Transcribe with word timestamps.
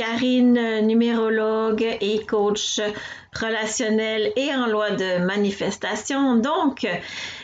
Karine, 0.00 0.86
numérologue 0.86 1.82
et 2.00 2.24
coach 2.24 2.80
relationnel 3.38 4.32
et 4.34 4.48
en 4.54 4.66
loi 4.66 4.92
de 4.92 5.18
manifestation. 5.18 6.36
Donc, 6.36 6.86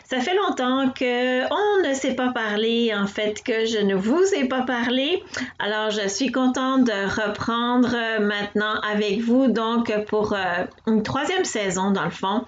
ça 0.04 0.20
fait 0.20 0.34
longtemps 0.34 0.88
que 0.90 1.44
on 1.52 1.86
ne 1.86 1.92
s'est 1.92 2.14
pas 2.14 2.32
parlé, 2.32 2.94
en 2.94 3.06
fait, 3.06 3.42
que 3.42 3.66
je 3.66 3.78
ne 3.78 3.94
vous 3.94 4.22
ai 4.34 4.48
pas 4.48 4.62
parlé. 4.62 5.22
Alors, 5.58 5.90
je 5.90 6.08
suis 6.08 6.32
contente 6.32 6.84
de 6.84 7.26
reprendre 7.26 7.94
maintenant 8.20 8.80
avec 8.80 9.20
vous, 9.20 9.48
donc, 9.48 9.92
pour 10.06 10.32
euh, 10.32 10.64
une 10.86 11.02
troisième 11.02 11.44
saison, 11.44 11.90
dans 11.90 12.04
le 12.04 12.10
fond, 12.10 12.42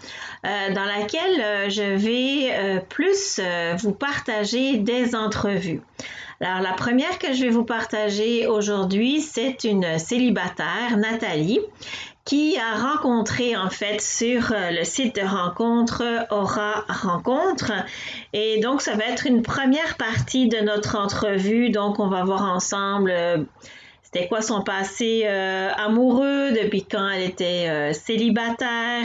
euh, 0.46 0.72
dans 0.72 0.84
laquelle 0.84 1.40
euh, 1.40 1.68
je 1.68 1.82
vais 1.82 2.80
plus 2.88 3.40
vous 3.76 3.92
partager 3.92 4.78
des 4.78 5.14
entrevues. 5.14 5.82
Alors, 6.40 6.60
la 6.60 6.72
première 6.72 7.18
que 7.18 7.32
je 7.32 7.42
vais 7.42 7.50
vous 7.50 7.64
partager 7.64 8.46
aujourd'hui, 8.46 9.20
c'est 9.20 9.64
une 9.64 9.98
célibataire, 9.98 10.96
Nathalie, 10.96 11.58
qui 12.24 12.56
a 12.58 12.76
rencontré 12.76 13.56
en 13.56 13.70
fait 13.70 14.00
sur 14.00 14.52
euh, 14.52 14.70
le 14.70 14.84
site 14.84 15.16
de 15.16 15.22
rencontre 15.22 16.04
Aura 16.30 16.84
Rencontre. 16.88 17.72
Et 18.32 18.60
donc, 18.60 18.82
ça 18.82 18.94
va 18.94 19.06
être 19.06 19.26
une 19.26 19.42
première 19.42 19.96
partie 19.96 20.46
de 20.46 20.58
notre 20.58 20.96
entrevue. 20.96 21.70
Donc, 21.70 21.98
on 21.98 22.08
va 22.08 22.22
voir 22.22 22.44
ensemble 22.44 23.10
euh, 23.10 23.38
c'était 24.02 24.28
quoi 24.28 24.40
son 24.40 24.62
passé 24.62 25.22
euh, 25.24 25.70
amoureux, 25.74 26.52
depuis 26.52 26.84
quand 26.84 27.08
elle 27.08 27.24
était 27.24 27.92
célibataire, 27.92 29.04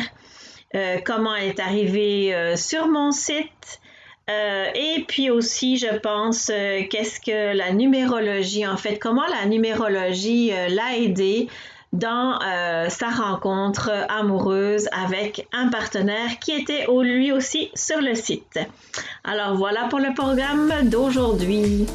comment 1.04 1.36
elle 1.36 1.50
est 1.50 1.60
arrivée 1.60 2.56
sur 2.56 2.88
mon 2.88 3.12
site. 3.12 3.82
Euh, 4.30 4.66
et 4.74 5.04
puis 5.08 5.30
aussi, 5.30 5.78
je 5.78 5.98
pense, 5.98 6.50
euh, 6.50 6.84
qu'est-ce 6.90 7.20
que 7.20 7.56
la 7.56 7.74
numérologie, 7.74 8.66
en 8.66 8.78
fait, 8.78 8.98
comment 8.98 9.26
la 9.28 9.46
numérologie 9.46 10.52
euh, 10.54 10.70
l'a 10.70 10.96
aidé 10.98 11.48
dans 11.92 12.40
sa 12.90 13.10
rencontre 13.10 13.92
amoureuse 14.10 14.90
avec 14.92 15.48
un 15.54 15.68
partenaire 15.68 16.40
qui 16.40 16.52
était 16.52 16.88
lui 16.88 17.32
aussi 17.32 17.70
sur 17.76 18.02
le 18.02 18.16
site. 18.16 18.60
Alors 19.24 19.54
voilà 19.54 19.84
pour 19.90 20.00
le 20.00 20.12
programme 20.16 20.90
d'aujourd'hui. 20.90 21.86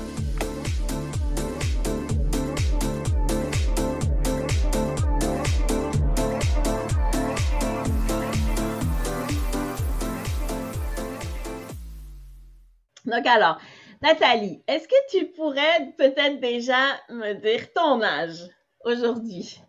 Donc 13.08 13.26
alors, 13.26 13.58
Nathalie, 14.02 14.62
est-ce 14.66 14.86
que 14.86 15.10
tu 15.10 15.32
pourrais 15.32 15.92
peut-être 15.96 16.40
déjà 16.40 16.78
me 17.08 17.32
dire 17.34 17.72
ton 17.72 18.02
âge 18.02 18.38
aujourd'hui? 18.84 19.60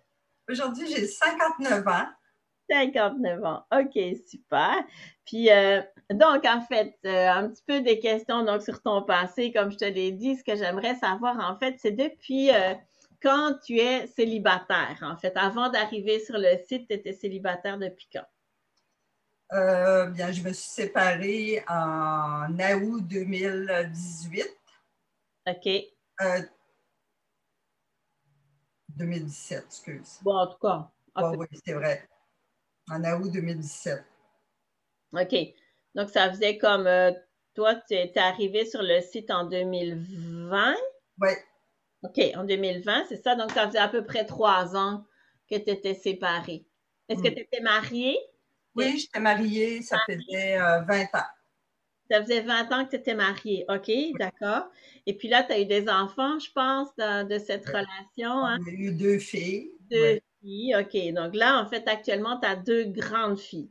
Aujourd'hui, 0.50 0.88
j'ai 0.88 1.06
59 1.06 1.88
ans. 1.88 2.08
59 2.70 3.44
ans. 3.44 3.64
OK, 3.72 4.00
super. 4.28 4.84
Puis, 5.26 5.50
euh, 5.50 5.82
donc, 6.12 6.46
en 6.46 6.62
fait, 6.62 6.96
euh, 7.06 7.30
un 7.30 7.50
petit 7.50 7.64
peu 7.66 7.82
des 7.82 8.00
questions 8.00 8.44
donc, 8.44 8.62
sur 8.62 8.82
ton 8.82 9.04
passé. 9.04 9.52
Comme 9.52 9.72
je 9.72 9.78
te 9.78 9.86
l'ai 9.86 10.12
dit, 10.12 10.36
ce 10.36 10.44
que 10.44 10.56
j'aimerais 10.56 10.96
savoir, 10.96 11.40
en 11.40 11.58
fait, 11.58 11.76
c'est 11.80 11.92
depuis 11.92 12.52
euh, 12.52 12.74
quand 13.22 13.56
tu 13.66 13.78
es 13.78 14.08
célibataire. 14.08 15.00
En 15.02 15.18
fait, 15.18 15.36
avant 15.36 15.70
d'arriver 15.70 16.20
sur 16.20 16.38
le 16.38 16.58
site, 16.68 16.88
tu 16.88 16.96
étais 16.96 17.14
célibataire 17.14 17.78
depuis 17.78 18.08
quand? 18.14 18.26
Euh, 19.52 20.06
bien, 20.08 20.32
je 20.32 20.44
me 20.44 20.54
suis 20.54 20.70
séparée 20.70 21.64
en 21.68 22.54
août 22.82 23.02
2018. 23.08 24.48
OK. 25.48 25.70
2017, 28.90 29.58
euh, 29.58 29.66
excuse. 29.66 30.20
Bon, 30.22 30.36
en 30.36 30.48
tout 30.48 30.60
cas. 30.60 30.92
oui, 31.36 31.48
c'est 31.66 31.74
vrai. 31.74 32.08
En 32.92 33.04
août 33.04 33.32
2017. 33.32 34.04
OK. 35.14 35.36
Donc, 35.96 36.10
ça 36.10 36.30
faisait 36.30 36.58
comme 36.60 36.86
euh, 36.86 37.12
toi, 37.56 37.76
tu 37.76 37.96
es 37.96 38.16
arrivé 38.20 38.66
sur 38.66 38.84
le 38.84 39.02
site 39.02 39.32
en 39.32 39.46
2020. 39.46 40.76
Oui. 41.22 41.30
OK, 42.04 42.22
en 42.36 42.44
2020, 42.44 43.06
c'est 43.10 43.18
ça. 43.18 43.36
Donc, 43.36 43.52
ça 43.52 43.68
faisait 43.68 43.80
à 43.80 43.88
peu 43.88 44.06
près 44.06 44.26
trois 44.26 44.76
ans 44.76 45.06
que 45.50 45.56
tu 45.56 45.72
étais 45.72 45.96
séparée. 45.96 46.68
Est-ce 47.08 47.24
que 47.24 47.30
mm. 47.30 47.34
tu 47.34 47.42
étais 47.42 47.62
mariée? 47.62 48.20
Oui, 48.76 48.98
j'étais 48.98 49.20
mariée, 49.20 49.82
ça 49.82 49.98
faisait 50.08 50.58
20 50.58 50.90
euh, 50.90 51.04
ans. 51.14 51.28
Ça 52.12 52.22
faisait 52.24 52.42
20 52.42 52.72
ans 52.72 52.86
que 52.86 52.92
tu 52.92 52.96
étais 52.96 53.14
mariée. 53.14 53.66
OK, 53.70 53.92
d'accord. 54.18 54.70
Et 55.06 55.16
puis 55.16 55.28
là, 55.28 55.44
tu 55.44 55.54
as 55.54 55.60
eu 55.60 55.66
des 55.66 55.90
enfants, 55.90 56.40
je 56.40 56.52
pense, 56.52 56.96
de 56.98 57.38
cette 57.38 57.66
relation. 57.66 58.46
Hein? 58.46 58.58
J'ai 58.66 58.74
eu 58.74 58.92
deux 58.92 59.20
filles. 59.20 59.72
Deux 59.92 60.20
filles, 60.42 60.76
OK. 60.76 61.14
Donc 61.14 61.36
là, 61.36 61.62
en 61.62 61.68
fait, 61.68 61.88
actuellement, 61.88 62.40
tu 62.40 62.48
as 62.48 62.56
deux 62.56 62.86
grandes 62.86 63.40
filles. 63.40 63.70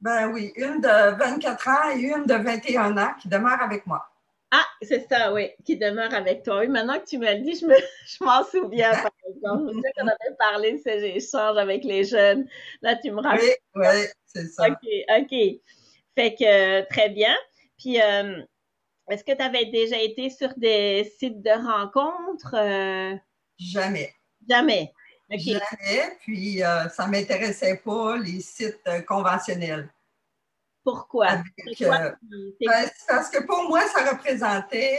Ben 0.00 0.30
oui, 0.32 0.52
une 0.56 0.80
de 0.80 1.18
24 1.18 1.68
ans 1.68 1.90
et 1.96 2.02
une 2.02 2.24
de 2.24 2.34
21 2.34 2.96
ans 2.96 3.14
qui 3.20 3.28
demeurent 3.28 3.62
avec 3.62 3.86
moi. 3.86 4.08
Ah, 4.50 4.64
c'est 4.80 5.06
ça, 5.08 5.32
oui, 5.32 5.50
qui 5.64 5.76
demeure 5.76 6.14
avec 6.14 6.42
toi. 6.42 6.60
Oui, 6.60 6.68
maintenant 6.68 6.98
que 6.98 7.04
tu 7.04 7.18
me 7.18 7.26
le 7.26 7.40
dis, 7.40 7.56
je, 7.56 7.66
me, 7.66 7.74
je 8.06 8.24
m'en 8.24 8.44
souviens, 8.44 8.92
par 8.92 9.10
Je 9.34 9.80
sais 9.82 9.92
qu'on 9.96 10.06
avait 10.06 10.36
parlé 10.38 10.72
de 10.72 10.78
ces 10.78 11.04
échanges 11.04 11.58
avec 11.58 11.84
les 11.84 12.04
jeunes. 12.04 12.48
Là, 12.82 12.96
tu 12.96 13.10
me 13.10 13.20
rappelles. 13.20 13.56
Oui, 13.74 13.86
oui, 13.86 14.04
c'est 14.26 14.46
ça. 14.46 14.68
OK, 14.68 14.88
OK. 15.20 15.60
Fait 16.14 16.34
que, 16.34 16.88
très 16.88 17.10
bien. 17.10 17.34
Puis, 17.78 18.00
euh, 18.00 18.42
est-ce 19.10 19.24
que 19.24 19.32
tu 19.32 19.42
avais 19.42 19.66
déjà 19.66 19.98
été 19.98 20.30
sur 20.30 20.52
des 20.56 21.12
sites 21.18 21.42
de 21.42 21.50
rencontres? 21.50 22.54
Euh? 22.54 23.16
Jamais. 23.58 24.12
Jamais. 24.48 24.92
Jamais. 25.30 26.16
Puis, 26.20 26.62
euh, 26.62 26.88
ça 26.88 27.06
ne 27.06 27.12
m'intéressait 27.12 27.76
pas, 27.84 28.16
les 28.16 28.40
sites 28.40 28.82
conventionnels. 29.06 29.88
Pourquoi? 30.82 31.42
Ben, 31.80 32.16
parce 33.06 33.28
que 33.28 33.44
pour 33.44 33.68
moi, 33.68 33.82
ça 33.88 34.10
représentait 34.10 34.98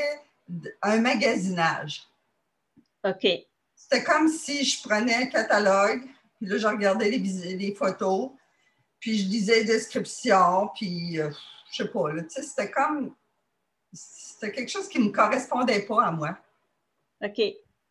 un 0.81 0.99
magasinage. 0.99 2.03
OK. 3.03 3.25
C'était 3.79 4.03
comme 4.03 4.27
si 4.27 4.65
je 4.65 4.83
prenais 4.83 5.15
un 5.15 5.25
catalogue, 5.27 6.01
puis 6.37 6.47
là, 6.47 6.57
je 6.57 6.67
regardais 6.67 7.09
les, 7.09 7.73
photos, 7.73 8.31
puis 8.99 9.17
je 9.17 9.29
lisais 9.29 9.59
les 9.59 9.63
descriptions, 9.63 10.69
puis 10.75 11.17
euh, 11.17 11.31
je 11.71 11.83
sais 11.83 11.89
pas, 11.89 12.11
tu 12.11 12.29
sais, 12.29 12.43
c'était 12.43 12.69
comme. 12.69 13.15
C'était 13.93 14.51
quelque 14.51 14.69
chose 14.69 14.89
qui 14.89 14.99
ne 14.99 15.05
me 15.05 15.11
correspondait 15.11 15.81
pas 15.83 16.05
à 16.05 16.11
moi. 16.11 16.37
OK. 17.21 17.41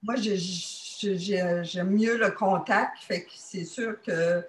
Moi, 0.02 0.16
j'aime 0.16 1.90
mieux 1.90 2.18
le 2.18 2.30
contact, 2.32 3.02
fait 3.02 3.24
que 3.24 3.30
c'est 3.34 3.64
sûr 3.64 4.00
que. 4.02 4.46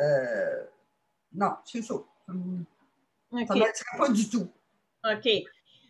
Euh, 0.00 0.64
non, 1.34 1.56
c'est 1.64 1.82
ça. 1.82 1.94
Ça 2.26 2.32
ne 2.32 3.98
pas 3.98 4.08
du 4.08 4.28
tout. 4.30 4.50
OK. 5.04 5.28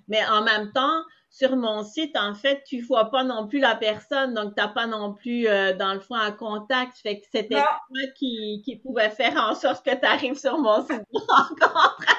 Mais 0.09 0.27
en 0.27 0.43
même 0.43 0.73
temps, 0.73 1.05
sur 1.31 1.57
mon 1.57 1.85
site, 1.85 2.17
en 2.19 2.35
fait, 2.35 2.63
tu 2.65 2.83
vois 2.83 3.11
pas 3.11 3.23
non 3.23 3.47
plus 3.47 3.61
la 3.61 3.77
personne, 3.77 4.35
donc 4.35 4.57
tu 4.57 4.61
n'as 4.61 4.69
pas 4.69 4.87
non 4.87 5.15
plus, 5.15 5.47
euh, 5.47 5.73
dans 5.75 5.95
le 5.95 6.01
fond, 6.01 6.17
un 6.17 6.33
contact. 6.33 6.99
Fait 6.99 7.21
que 7.21 7.27
c'était 7.33 7.55
toi 7.55 7.81
qui, 8.17 8.63
qui 8.65 8.77
pouvait 8.77 9.11
faire 9.11 9.37
en 9.37 9.55
sorte 9.55 9.85
que 9.85 9.95
tu 9.95 10.05
arrives 10.05 10.39
sur 10.39 10.59
mon 10.59 10.85
site 10.85 11.03
de 11.13 11.19
rencontre. 11.19 12.17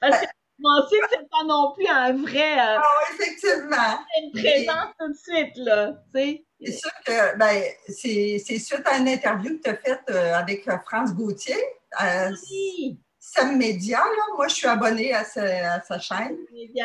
Parce 0.00 0.20
que 0.20 0.26
mon 0.60 0.86
site, 0.86 1.00
c'est 1.10 1.28
pas 1.28 1.44
non 1.44 1.72
plus 1.74 1.88
un 1.88 2.12
vrai. 2.12 2.52
Euh, 2.52 2.78
ah, 2.78 2.82
effectivement. 3.12 3.98
Une 4.22 4.30
présence 4.30 4.94
tout 5.00 5.08
de 5.08 5.16
suite, 5.16 5.56
là. 5.56 5.94
C'est 6.14 6.72
sûr 6.72 6.90
que 7.04 7.36
ben, 7.38 7.60
c'est 7.88 8.38
suite 8.38 8.86
à 8.86 8.98
une 8.98 9.08
interview 9.08 9.58
que 9.58 9.62
tu 9.64 9.70
as 9.70 9.76
faite 9.76 10.02
euh, 10.10 10.34
avec 10.34 10.64
France 10.86 11.12
Gauthier. 11.12 11.58
oui. 12.00 13.00
Sam 13.24 13.56
Média, 13.56 13.98
là, 13.98 14.34
moi, 14.36 14.48
je 14.48 14.54
suis 14.56 14.66
abonnée 14.66 15.14
à 15.14 15.22
sa, 15.22 15.98
chaîne. 16.00 16.38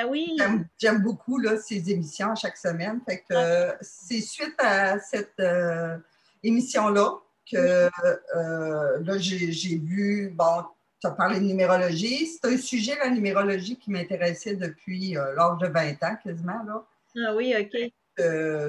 Oui. 0.08 0.38
J'aime 0.78 1.02
beaucoup 1.02 1.40
là, 1.40 1.58
ses 1.58 1.90
émissions 1.90 2.36
chaque 2.36 2.58
semaine. 2.58 3.02
Fait 3.10 3.22
que 3.28 3.34
euh, 3.34 3.72
c'est 3.82 4.22
suite 4.22 4.54
à 4.60 5.00
cette 5.00 5.40
euh, 5.40 5.98
émission-là 6.44 7.16
que 7.52 7.90
euh, 8.36 9.00
là, 9.04 9.18
j'ai 9.18 9.78
vu, 9.78 10.30
bon, 10.30 10.64
tu 11.02 11.08
as 11.08 11.12
parlé 11.12 11.40
de 11.40 11.46
numérologie. 11.46 12.28
C'est 12.28 12.54
un 12.54 12.58
sujet, 12.58 12.96
la 13.04 13.10
numérologie, 13.10 13.76
qui 13.76 13.90
m'intéressait 13.90 14.56
depuis 14.56 15.14
l'âge 15.14 15.58
de 15.60 15.68
20 15.68 16.04
ans, 16.04 16.18
quasiment. 16.24 16.62
Là. 16.68 16.86
Ah 17.26 17.36
oui, 17.36 17.56
OK. 17.60 17.92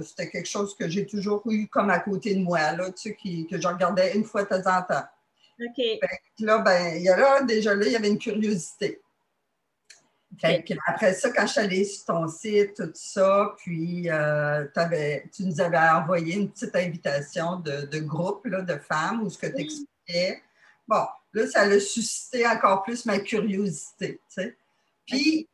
C'était 0.07 0.31
quelque 0.31 0.49
chose 0.49 0.75
que 0.75 0.89
j'ai 0.89 1.05
toujours 1.05 1.43
eu 1.51 1.67
comme 1.69 1.91
à 1.91 1.99
côté 1.99 2.35
de 2.35 2.41
moi, 2.41 2.73
là, 2.73 2.91
tu 2.93 3.11
sais, 3.11 3.47
que 3.47 3.61
je 3.61 3.69
regardais 3.69 4.17
une 4.17 4.25
fois 4.25 4.45
de 4.45 4.49
temps 4.49 4.79
en 4.79 4.83
temps. 4.83 5.05
OK. 5.61 5.85
là, 6.41 6.59
ben, 6.59 6.97
il 6.97 7.03
y 7.03 7.09
a 7.09 7.17
là, 7.17 7.43
déjà 7.43 7.75
là, 7.75 7.87
il 7.87 7.93
y 7.93 7.97
avait 7.97 8.09
une 8.09 8.19
curiosité. 8.19 9.01
après 10.87 11.15
ça, 11.15 11.31
quand 11.31 11.47
je 11.47 11.53
suis 11.53 11.61
allée 11.61 11.85
sur 11.85 12.05
ton 12.07 12.29
site, 12.29 12.75
tout 12.75 12.91
ça, 12.95 13.55
puis 13.59 14.09
euh, 14.09 14.67
tu 15.33 15.45
nous 15.45 15.61
avais 15.61 15.79
envoyé 15.79 16.37
une 16.37 16.51
petite 16.51 16.77
invitation 16.77 17.57
de, 17.57 17.99
groupe 17.99 18.47
là, 18.47 18.63
de 18.63 18.77
femmes 18.77 19.23
où 19.23 19.31
ce 19.31 19.39
que 19.39 19.49
tu 19.49 19.63
expliquais. 19.63 20.43
Bon, 20.87 21.07
là, 21.33 21.47
ça 21.49 21.63
a 21.63 21.81
suscité 21.81 22.47
encore 22.47 22.83
plus 22.83 23.05
ma 23.05 23.19
curiosité. 23.19 24.21
Puis, 25.07 25.49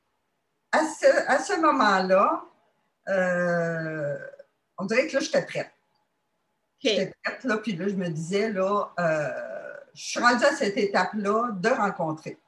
à 0.70 0.80
ce, 0.80 1.28
à 1.28 1.38
ce 1.38 1.60
moment-là, 1.60 2.44
euh, 3.08 4.18
on 4.76 4.84
dirait 4.84 5.06
que 5.06 5.14
là, 5.14 5.20
j'étais 5.20 5.46
prête. 5.46 5.70
J'étais 6.78 7.12
prête, 7.22 7.44
là, 7.44 7.56
puis 7.58 7.74
là, 7.74 7.88
je 7.88 7.94
me 7.94 8.08
disais, 8.08 8.50
là, 8.50 8.92
euh, 8.98 9.53
je 9.94 10.02
suis 10.02 10.20
rendue 10.20 10.44
à 10.44 10.54
cette 10.54 10.76
étape-là 10.76 11.52
de 11.52 11.68
rencontrer. 11.68 12.38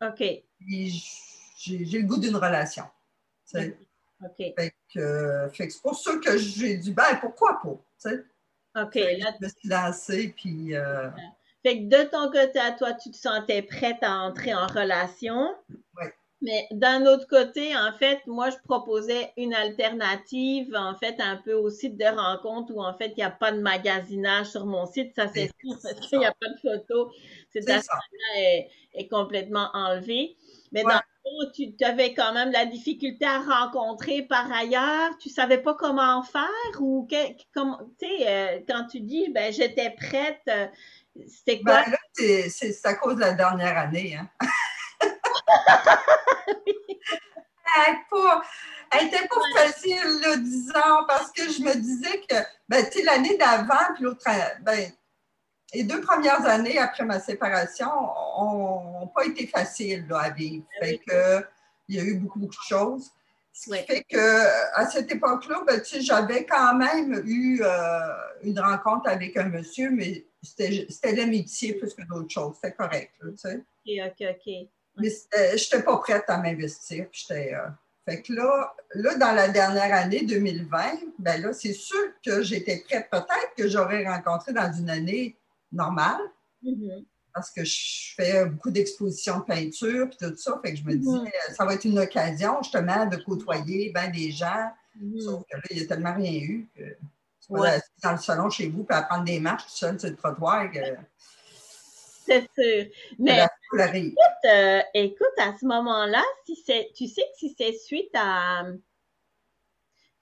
OK. 0.00 0.22
J'ai 0.60 1.98
le 1.98 2.06
goût 2.06 2.18
d'une 2.18 2.36
relation. 2.36 2.84
OK. 3.54 4.54
Fait 4.56 4.74
que, 4.94 5.50
c'est 5.54 5.82
pour 5.82 5.96
ça 5.96 6.16
que 6.16 6.38
j'ai 6.38 6.76
dit, 6.76 6.92
ben, 6.92 7.18
pourquoi 7.20 7.60
pas? 7.60 8.12
OK. 8.82 8.94
Là, 8.94 9.32
je 9.40 9.44
me 9.44 9.48
suis 9.48 9.68
lancée, 9.68 10.34
puis. 10.36 10.74
Euh, 10.74 11.10
fait 11.64 11.78
que 11.78 11.84
de 11.84 12.08
ton 12.08 12.30
côté 12.30 12.58
à 12.58 12.72
toi, 12.72 12.92
tu 12.92 13.10
te 13.10 13.16
sentais 13.16 13.62
prête 13.62 14.02
à 14.02 14.18
entrer 14.20 14.54
en 14.54 14.66
relation? 14.66 15.54
Mais 16.42 16.66
d'un 16.72 17.06
autre 17.06 17.28
côté, 17.28 17.76
en 17.76 17.92
fait, 17.92 18.20
moi, 18.26 18.50
je 18.50 18.56
proposais 18.64 19.32
une 19.36 19.54
alternative, 19.54 20.74
en 20.76 20.96
fait, 20.96 21.20
un 21.20 21.36
peu 21.36 21.54
au 21.54 21.70
site 21.70 21.96
de 21.96 22.04
rencontre 22.04 22.74
où, 22.74 22.82
en 22.82 22.94
fait, 22.94 23.12
il 23.16 23.18
n'y 23.18 23.22
a 23.22 23.30
pas 23.30 23.52
de 23.52 23.60
magasinage 23.60 24.46
sur 24.46 24.66
mon 24.66 24.86
site. 24.86 25.14
Ça, 25.14 25.28
c'est 25.28 25.50
sûr, 25.60 25.78
parce 25.80 26.00
qu'il 26.00 26.18
n'y 26.18 26.26
a 26.26 26.32
pas 26.32 26.48
de 26.48 26.58
photo. 26.60 27.12
Cette 27.52 27.68
là 27.68 27.80
est, 28.36 28.68
est, 28.94 29.06
complètement 29.06 29.70
enlevée. 29.72 30.36
Mais 30.72 30.82
dans 30.82 30.94
le 30.94 31.44
fond, 31.44 31.52
tu 31.54 31.84
avais 31.84 32.12
quand 32.12 32.32
même 32.32 32.50
la 32.50 32.66
difficulté 32.66 33.24
à 33.24 33.38
rencontrer 33.38 34.22
par 34.22 34.50
ailleurs. 34.52 35.16
Tu 35.20 35.28
savais 35.28 35.58
pas 35.58 35.74
comment 35.74 36.24
faire 36.24 36.80
ou 36.80 37.06
tu 37.08 37.16
sais, 38.00 38.26
euh, 38.26 38.58
quand 38.66 38.86
tu 38.86 39.00
dis, 39.00 39.28
ben, 39.30 39.52
j'étais 39.52 39.90
prête, 39.90 40.40
euh, 40.48 40.66
c'était 41.28 41.60
quoi? 41.60 41.84
Ben 41.84 41.92
là, 41.92 41.98
c'est 42.48 42.86
à 42.86 42.94
cause 42.94 43.16
de 43.16 43.20
la 43.20 43.34
dernière 43.34 43.78
année, 43.78 44.16
hein. 44.16 44.28
elle 48.92 49.04
n'était 49.04 49.28
pas, 49.28 49.40
facile, 49.56 50.20
là, 50.22 50.36
disons, 50.36 51.06
parce 51.08 51.32
que 51.32 51.50
je 51.50 51.62
me 51.62 51.74
disais 51.74 52.20
que, 52.28 52.36
ben, 52.68 52.84
tu 52.90 52.98
sais, 52.98 53.04
l'année 53.04 53.36
d'avant, 53.36 53.94
puis 53.94 54.04
l'autre, 54.04 54.24
ben, 54.60 54.92
les 55.74 55.84
deux 55.84 56.00
premières 56.02 56.44
années 56.46 56.78
après 56.78 57.04
ma 57.04 57.18
séparation 57.18 57.88
n'ont 57.88 59.06
pas 59.08 59.24
été 59.24 59.46
faciles 59.46 60.06
à 60.14 60.30
vivre. 60.30 60.66
Ah 60.76 60.84
fait 60.84 60.98
que, 60.98 61.44
il 61.88 61.96
y 61.96 62.00
a 62.00 62.04
eu 62.04 62.16
beaucoup, 62.16 62.38
beaucoup 62.38 62.54
de 62.54 62.68
choses. 62.68 63.10
Ce 63.54 63.70
qui 63.70 63.84
fait 63.86 64.02
qu'à 64.04 64.86
cette 64.90 65.12
époque-là, 65.12 65.62
ben, 65.66 65.82
j'avais 66.00 66.46
quand 66.46 66.74
même 66.74 67.22
eu 67.26 67.60
euh, 67.62 67.98
une 68.42 68.58
rencontre 68.58 69.08
avec 69.08 69.36
un 69.36 69.48
monsieur, 69.48 69.90
mais 69.90 70.24
c'était 70.42 71.14
l'amitié 71.14 71.74
plus 71.74 71.92
que 71.94 72.02
d'autres 72.02 72.30
choses. 72.30 72.56
C'était 72.56 72.74
correct. 72.74 73.12
Là, 73.20 73.30
OK, 73.30 73.92
OK, 74.06 74.26
OK. 74.30 74.68
Mais 74.98 75.08
je 75.32 75.52
n'étais 75.52 75.82
pas 75.82 75.96
prête 75.98 76.24
à 76.28 76.38
m'investir. 76.38 77.06
Euh, 77.30 77.68
fait 78.04 78.22
que 78.22 78.32
là, 78.32 78.74
là, 78.94 79.14
dans 79.16 79.32
la 79.32 79.48
dernière 79.48 79.94
année 79.94 80.24
2020, 80.24 80.78
ben 81.18 81.40
là, 81.40 81.52
c'est 81.52 81.72
sûr 81.72 82.02
que 82.24 82.42
j'étais 82.42 82.84
prête. 82.86 83.08
Peut-être 83.10 83.54
que 83.56 83.68
j'aurais 83.68 84.06
rencontré 84.06 84.52
dans 84.52 84.72
une 84.72 84.90
année 84.90 85.36
normale. 85.70 86.20
Mm-hmm. 86.62 87.04
Parce 87.34 87.50
que 87.50 87.64
je 87.64 88.14
fais 88.14 88.44
beaucoup 88.44 88.70
d'expositions 88.70 89.38
de 89.38 89.44
peinture 89.44 90.08
et 90.08 90.16
tout 90.24 90.36
ça. 90.36 90.60
Fait 90.62 90.74
que 90.74 90.78
je 90.78 90.84
me 90.84 90.94
disais, 90.96 91.18
mm-hmm. 91.18 91.54
ça 91.54 91.64
va 91.64 91.74
être 91.74 91.84
une 91.84 91.98
occasion 91.98 92.62
justement 92.62 93.06
de 93.06 93.16
côtoyer 93.16 93.90
ben, 93.94 94.10
des 94.10 94.30
gens. 94.30 94.70
Mm-hmm. 95.00 95.24
Sauf 95.24 95.42
que 95.50 95.56
là, 95.56 95.62
il 95.70 95.78
n'y 95.78 95.82
a 95.84 95.86
tellement 95.86 96.14
rien 96.14 96.32
eu 96.32 96.68
que 96.76 96.82
pas 97.52 97.78
dans 98.02 98.12
le 98.12 98.18
salon 98.18 98.50
chez 98.50 98.68
vous 98.68 98.86
et 98.88 98.94
à 98.94 99.02
prendre 99.02 99.24
des 99.24 99.40
marches 99.40 99.64
tout 99.64 99.76
seul 99.76 99.98
sur 99.98 100.08
le 100.08 100.16
trottoir. 100.16 100.68
C'est 102.24 102.48
sûr. 102.54 102.86
Mais 103.18 103.44
écoute, 103.72 104.50
euh, 104.50 104.80
écoute, 104.94 105.38
à 105.38 105.54
ce 105.58 105.66
moment-là, 105.66 106.22
si 106.46 106.56
c'est, 106.56 106.90
tu 106.94 107.06
sais 107.06 107.22
que 107.22 107.38
si 107.38 107.54
c'est 107.58 107.72
suite 107.72 108.10
à 108.14 108.64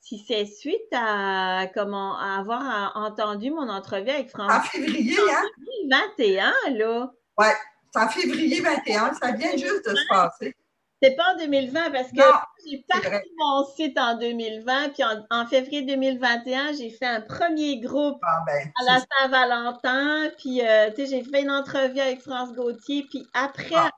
si 0.00 0.24
c'est 0.26 0.46
suite 0.46 0.92
à 0.92 1.68
comment 1.72 2.18
avoir 2.18 2.92
entendu 2.96 3.50
mon 3.50 3.68
entrevue 3.68 4.10
avec 4.10 4.30
François. 4.30 4.58
En 4.58 4.62
février, 4.62 5.16
hein? 5.30 5.44
2021, 5.86 6.52
là. 6.70 7.12
Ouais, 7.38 7.54
c'est 7.92 8.02
en 8.02 8.08
février 8.08 8.60
21, 8.60 9.14
ça 9.14 9.32
vient 9.32 9.52
juste 9.52 9.88
de 9.88 9.94
se 9.94 10.08
passer. 10.08 10.56
C'est 11.02 11.16
pas 11.16 11.32
en 11.34 11.38
2020 11.38 11.90
parce 11.92 12.10
que 12.10 12.22
j'ai 12.66 12.84
parti 12.86 13.30
mon 13.38 13.64
site 13.64 13.98
en 13.98 14.18
2020, 14.18 14.90
puis 14.90 15.02
en, 15.30 15.46
février 15.46 15.82
2021, 15.82 16.74
j'ai 16.74 16.90
fait 16.90 17.06
un 17.06 17.22
premier 17.22 17.80
groupe 17.80 18.18
ah, 18.22 18.44
ben, 18.46 18.70
à 18.80 18.92
la 18.92 19.00
Saint-Valentin, 19.00 20.30
puis 20.38 20.60
euh, 20.60 20.90
tu 20.90 21.06
sais, 21.06 21.06
j'ai 21.06 21.24
fait 21.24 21.42
une 21.42 21.50
entrevue 21.50 22.00
avec 22.00 22.20
France 22.20 22.52
Gauthier, 22.52 23.06
puis 23.08 23.26
après, 23.32 23.74
ah. 23.76 23.90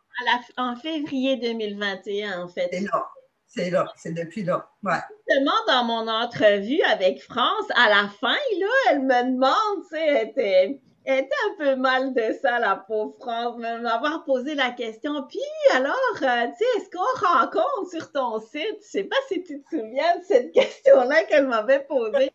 en 0.56 0.76
février 0.76 1.36
2021, 1.38 2.44
en 2.44 2.48
fait. 2.48 2.68
C'est 2.72 2.80
là, 2.80 3.08
c'est 3.48 3.70
là, 3.70 3.92
c'est 3.96 4.14
depuis 4.14 4.44
là, 4.44 4.68
ouais. 4.84 5.00
Justement, 5.28 5.52
dans 5.66 5.84
mon 5.84 6.08
entrevue 6.08 6.82
avec 6.82 7.20
France, 7.20 7.66
à 7.74 7.88
la 7.88 8.08
fin, 8.20 8.36
là, 8.60 8.68
elle 8.90 9.02
me 9.02 9.34
demande, 9.34 9.82
tu 9.90 9.96
sais, 9.96 10.80
elle 11.04 11.24
était 11.24 11.34
un 11.50 11.56
peu 11.56 11.76
mal 11.76 12.14
de 12.14 12.32
ça, 12.40 12.58
la 12.58 12.76
pauvre 12.76 13.16
France, 13.18 13.56
m'avoir 13.58 14.24
posé 14.24 14.54
la 14.54 14.70
question. 14.70 15.26
Puis 15.28 15.40
alors, 15.72 15.94
euh, 16.22 16.46
tu 16.46 16.58
sais, 16.58 16.64
est-ce 16.76 16.90
qu'on 16.90 17.26
rencontre 17.26 17.90
sur 17.90 18.12
ton 18.12 18.40
site? 18.40 18.78
Je 18.82 18.88
sais 18.88 19.04
pas 19.04 19.16
si 19.28 19.42
tu 19.42 19.62
te 19.62 19.68
souviens 19.70 20.18
de 20.18 20.24
cette 20.24 20.52
question-là 20.52 21.24
qu'elle 21.24 21.48
m'avait 21.48 21.84
posée. 21.84 22.30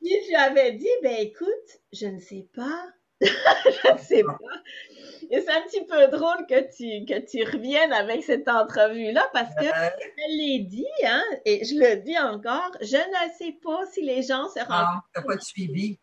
Puis 0.00 0.14
je 0.24 0.28
lui 0.28 0.36
avais 0.36 0.72
dit, 0.72 0.88
ben 1.02 1.16
écoute, 1.18 1.80
je 1.92 2.06
ne 2.06 2.20
sais 2.20 2.46
pas. 2.54 2.86
je 3.20 3.92
ne 3.92 3.98
sais 3.98 4.22
pas. 4.22 4.38
Et 5.30 5.40
c'est 5.40 5.50
un 5.50 5.62
petit 5.62 5.84
peu 5.84 6.06
drôle 6.06 6.46
que 6.48 6.60
tu, 6.70 7.04
que 7.04 7.18
tu 7.18 7.42
reviennes 7.42 7.92
avec 7.92 8.22
cette 8.22 8.48
entrevue-là 8.48 9.28
parce 9.32 9.52
que 9.56 9.64
elle 9.64 10.36
l'a 10.36 10.64
dit, 10.64 10.86
hein, 11.04 11.24
et 11.44 11.64
je 11.64 11.74
le 11.74 11.96
dis 11.96 12.16
encore, 12.16 12.70
je 12.80 12.96
ne 12.96 13.32
sais 13.36 13.56
pas 13.60 13.84
si 13.86 14.02
les 14.02 14.22
gens 14.22 14.48
se 14.50 14.60
rendent. 14.60 14.94
Non, 14.94 15.00
tu 15.12 15.20
n'as 15.20 15.26
pas 15.26 15.36
de 15.36 15.42
suivi. 15.42 15.98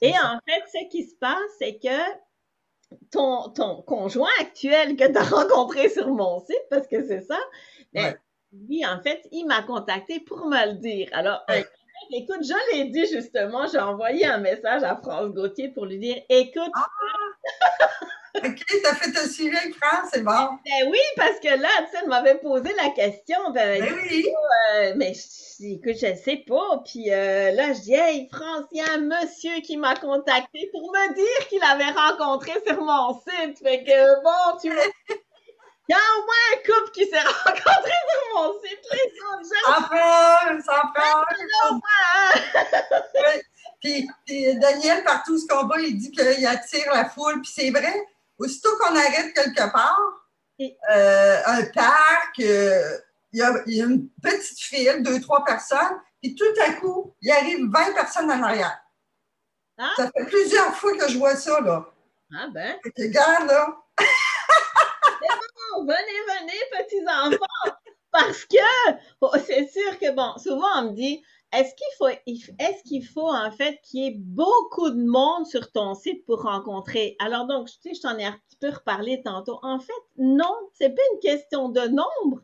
Et 0.00 0.12
en 0.12 0.38
fait, 0.46 0.62
ce 0.72 0.88
qui 0.88 1.04
se 1.04 1.14
passe, 1.16 1.36
c'est 1.58 1.78
que 1.78 2.96
ton, 3.10 3.50
ton 3.50 3.82
conjoint 3.82 4.30
actuel 4.40 4.96
que 4.96 5.10
tu 5.10 5.18
as 5.18 5.22
rencontré 5.24 5.88
sur 5.88 6.08
mon 6.08 6.40
site, 6.40 6.66
parce 6.70 6.86
que 6.86 7.06
c'est 7.06 7.22
ça, 7.22 7.38
ben, 7.92 8.16
lui, 8.52 8.84
en 8.86 9.00
fait, 9.00 9.26
il 9.32 9.46
m'a 9.46 9.62
contacté 9.62 10.20
pour 10.20 10.46
me 10.46 10.66
le 10.66 10.74
dire. 10.74 11.08
Alors, 11.12 11.44
écoute, 12.12 12.42
je 12.42 12.74
l'ai 12.74 12.84
dit 12.90 13.06
justement, 13.06 13.66
j'ai 13.66 13.78
envoyé 13.78 14.26
un 14.26 14.38
message 14.38 14.82
à 14.82 14.96
France 14.96 15.32
Gauthier 15.32 15.70
pour 15.70 15.86
lui 15.86 15.98
dire, 15.98 16.22
écoute, 16.28 16.72
ah! 16.74 16.86
OK, 18.44 18.64
t'as 18.82 18.94
fait 18.94 19.18
un 19.18 19.28
suivi 19.28 19.56
avec 19.56 19.74
France, 19.74 20.10
c'est 20.12 20.22
bon. 20.22 20.32
Ben 20.64 20.90
oui, 20.90 20.98
parce 21.16 21.38
que 21.40 21.48
là, 21.48 21.68
tu 21.78 21.90
sais, 21.90 21.98
elle 22.02 22.08
m'avait 22.08 22.38
posé 22.38 22.72
la 22.74 22.90
question. 22.90 23.50
Ben, 23.50 23.80
ben 23.80 23.94
oui. 24.10 24.26
Euh, 24.74 24.92
mais 24.96 25.12
écoute, 25.60 25.96
je 26.00 26.06
ne 26.06 26.16
sais 26.16 26.44
pas. 26.46 26.82
Puis 26.84 27.12
euh, 27.12 27.52
là, 27.52 27.72
je 27.72 27.80
dis, 27.80 27.94
hey, 27.94 28.28
France, 28.32 28.64
il 28.72 28.78
y 28.78 28.80
a 28.82 28.92
un 28.94 28.98
monsieur 28.98 29.60
qui 29.62 29.76
m'a 29.76 29.94
contacté 29.96 30.68
pour 30.72 30.90
me 30.92 31.14
dire 31.14 31.48
qu'il 31.48 31.62
avait 31.62 31.90
rencontré 31.90 32.52
sur 32.66 32.80
mon 32.82 33.14
site. 33.20 33.58
Fait 33.62 33.84
que 33.84 34.22
bon, 34.22 34.58
tu 34.60 34.70
vois. 34.70 34.84
Il 35.88 35.92
y 35.92 35.94
a 35.94 35.98
au 35.98 36.24
moins 36.24 36.34
un 36.52 36.56
couple 36.66 36.90
qui 36.92 37.04
s'est 37.06 37.20
rencontré 37.44 37.92
sur 38.10 38.22
mon 38.34 38.60
site. 38.60 38.80
Les 38.92 39.12
autres, 39.22 39.44
je... 39.44 39.48
Ça 39.62 40.72
ça 40.72 40.82
oui. 43.14 43.40
Puis, 43.80 44.08
puis, 44.26 44.58
Daniel, 44.58 45.04
partout 45.04 45.38
ce 45.38 45.46
qu'on 45.46 45.66
va, 45.66 45.80
il 45.80 45.96
dit 45.96 46.10
qu'il 46.10 46.46
attire 46.46 46.92
la 46.92 47.08
foule. 47.08 47.40
Puis 47.40 47.52
c'est 47.54 47.70
vrai, 47.70 47.94
Aussitôt 48.38 48.76
qu'on 48.78 48.94
arrête 48.94 49.34
quelque 49.34 49.72
part, 49.72 50.26
euh, 50.60 51.42
un 51.46 51.64
parc, 51.66 52.40
euh, 52.40 52.98
il 53.32 53.40
y, 53.40 53.42
a, 53.42 53.84
une 53.84 54.08
petite 54.22 54.58
file, 54.58 55.02
deux, 55.02 55.20
trois 55.20 55.44
personnes, 55.44 56.00
puis 56.22 56.34
tout 56.34 56.44
à 56.64 56.72
coup, 56.72 57.14
il 57.20 57.30
arrive 57.30 57.70
20 57.70 57.92
personnes 57.92 58.30
en 58.30 58.42
arrière. 58.42 58.78
Ah. 59.78 59.92
Ça 59.96 60.10
fait 60.10 60.24
plusieurs 60.24 60.74
fois 60.74 60.96
que 60.96 61.08
je 61.08 61.18
vois 61.18 61.36
ça, 61.36 61.60
là. 61.60 61.86
Ah 62.34 62.48
ben. 62.50 62.76
Regarde, 62.98 63.46
là. 63.46 63.76
bon, 65.72 65.84
venez, 65.84 66.40
venez, 66.40 66.60
petits 66.72 67.04
enfants. 67.06 67.76
Parce 68.10 68.44
que, 68.46 68.92
oh, 69.20 69.32
c'est 69.46 69.68
sûr 69.68 69.98
que, 69.98 70.10
bon, 70.12 70.38
souvent 70.38 70.66
on 70.76 70.90
me 70.90 70.96
dit, 70.96 71.22
est-ce 71.52 71.74
qu'il 71.74 71.86
faut, 71.98 72.08
est-ce 72.58 72.82
qu'il 72.84 73.04
faut 73.06 73.28
en 73.28 73.50
fait 73.50 73.80
qu'il 73.82 74.00
y 74.00 74.06
ait 74.08 74.16
beaucoup 74.16 74.90
de 74.90 75.02
monde 75.02 75.46
sur 75.46 75.70
ton 75.72 75.94
site 75.94 76.24
pour 76.26 76.42
rencontrer? 76.42 77.16
Alors 77.18 77.46
donc, 77.46 77.68
tu 77.68 77.74
sais, 77.80 77.94
je 77.94 78.00
t'en 78.00 78.18
ai 78.18 78.24
un 78.24 78.32
petit 78.32 78.56
peu 78.60 78.70
reparlé 78.70 79.22
tantôt. 79.22 79.58
En 79.62 79.78
fait, 79.78 79.92
non, 80.18 80.54
c'est 80.74 80.94
pas 80.94 81.02
une 81.14 81.20
question 81.20 81.68
de 81.68 81.82
nombre. 81.82 82.42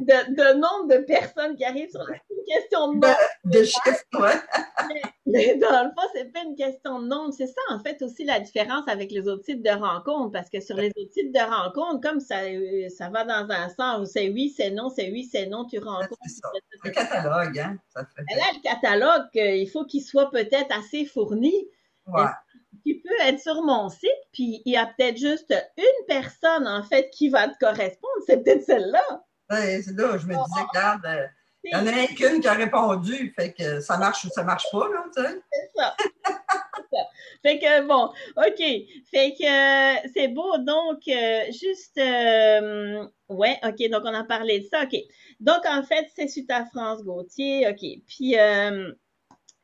Ben, 0.00 0.24
de, 0.34 0.54
nombre 0.54 0.94
de 0.94 0.98
personnes 1.04 1.56
qui 1.56 1.64
arrivent 1.64 1.90
sur 1.90 2.02
le 2.02 2.14
c'est 2.28 2.34
une 2.34 2.60
question 2.60 2.88
de 2.88 2.94
nombre. 2.94 3.16
De, 3.44 3.64
chiffres, 3.64 4.04
ouais. 4.14 4.94
mais, 5.26 5.56
dans 5.56 5.84
le 5.84 5.90
fond, 5.90 6.08
c'est 6.14 6.32
pas 6.32 6.42
une 6.44 6.54
question 6.54 7.00
de 7.00 7.06
nombre. 7.06 7.32
C'est 7.32 7.46
ça, 7.46 7.60
en 7.70 7.80
fait, 7.80 8.00
aussi 8.02 8.24
la 8.24 8.40
différence 8.40 8.86
avec 8.88 9.10
les 9.10 9.28
autres 9.28 9.44
sites 9.44 9.62
de 9.62 9.70
rencontres. 9.70 10.32
Parce 10.32 10.50
que 10.50 10.60
sur 10.60 10.76
les 10.76 10.88
autres 10.88 11.12
sites 11.12 11.34
de 11.34 11.40
rencontres, 11.40 12.00
comme 12.00 12.20
ça, 12.20 12.42
euh, 12.42 12.88
ça 12.90 13.08
va 13.08 13.24
dans 13.24 13.50
un 13.50 13.68
sens 13.70 14.00
où 14.00 14.04
c'est 14.04 14.28
oui, 14.30 14.52
c'est 14.56 14.70
non, 14.70 14.90
c'est 14.90 15.10
oui, 15.10 15.24
c'est 15.24 15.46
non, 15.46 15.64
tu 15.64 15.78
rencontres. 15.78 16.16
Le 16.84 16.90
catalogue, 16.90 17.58
hein. 17.58 17.78
Ça 17.94 18.04
fait... 18.04 18.22
là, 18.36 18.44
le 18.54 18.62
catalogue, 18.62 19.28
euh, 19.36 19.56
il 19.56 19.68
faut 19.68 19.84
qu'il 19.84 20.02
soit 20.02 20.30
peut-être 20.30 20.72
assez 20.76 21.04
fourni. 21.04 21.54
Ouais. 22.06 22.24
Tu 22.84 23.00
peux 23.00 23.26
être 23.26 23.40
sur 23.40 23.62
mon 23.62 23.88
site, 23.88 24.10
puis 24.32 24.62
il 24.64 24.72
y 24.72 24.76
a 24.76 24.86
peut-être 24.86 25.16
juste 25.16 25.54
une 25.76 26.06
personne, 26.06 26.66
en 26.66 26.82
fait, 26.82 27.10
qui 27.10 27.28
va 27.28 27.48
te 27.48 27.58
correspondre. 27.58 28.12
C'est 28.26 28.42
peut-être 28.42 28.64
celle-là 28.64 29.24
c'est 29.56 29.96
là, 29.96 30.18
je 30.18 30.26
me 30.26 30.34
disais, 30.34 30.62
regarde, 30.72 31.04
euh, 31.06 31.26
Il 31.64 31.72
y 31.72 31.76
en 31.76 31.86
a 31.86 32.06
qu'une 32.08 32.40
qui 32.40 32.48
a 32.48 32.54
répondu, 32.54 33.32
fait 33.36 33.52
que 33.52 33.80
ça 33.80 33.96
marche 33.96 34.24
ou 34.24 34.28
ça 34.30 34.42
marche 34.42 34.66
pas, 34.72 34.88
là, 34.88 35.04
tu 35.14 35.22
sais. 35.22 35.42
C'est 35.52 35.70
ça. 35.76 35.96
Fait 37.42 37.58
que 37.58 37.86
bon, 37.86 38.10
OK. 38.36 38.58
Fait 39.10 39.34
que 39.34 40.08
c'est 40.14 40.28
beau. 40.28 40.58
Donc, 40.58 41.00
euh, 41.08 41.44
juste 41.50 41.98
euh, 41.98 43.06
ouais, 43.28 43.58
OK, 43.64 43.90
donc 43.90 44.02
on 44.04 44.14
a 44.14 44.24
parlé 44.24 44.60
de 44.60 44.66
ça. 44.66 44.84
OK. 44.84 44.96
Donc, 45.40 45.66
en 45.66 45.82
fait, 45.82 46.08
c'est 46.14 46.28
suite 46.28 46.50
à 46.50 46.64
France 46.66 47.02
Gauthier. 47.02 47.68
OK. 47.68 47.84
Puis 48.06 48.38
euh, 48.38 48.92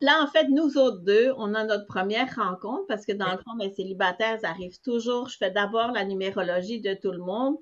là, 0.00 0.22
en 0.22 0.26
fait, 0.26 0.48
nous 0.48 0.76
autres 0.76 1.02
deux, 1.04 1.32
on 1.36 1.54
a 1.54 1.64
notre 1.64 1.86
première 1.86 2.34
rencontre 2.34 2.86
parce 2.88 3.06
que 3.06 3.12
dans 3.12 3.30
le 3.30 3.38
fond, 3.38 3.54
mes 3.56 3.72
célibataires 3.72 4.40
arrivent 4.42 4.80
toujours. 4.80 5.28
Je 5.28 5.36
fais 5.36 5.52
d'abord 5.52 5.92
la 5.92 6.04
numérologie 6.04 6.80
de 6.80 6.94
tout 6.94 7.12
le 7.12 7.18
monde. 7.18 7.56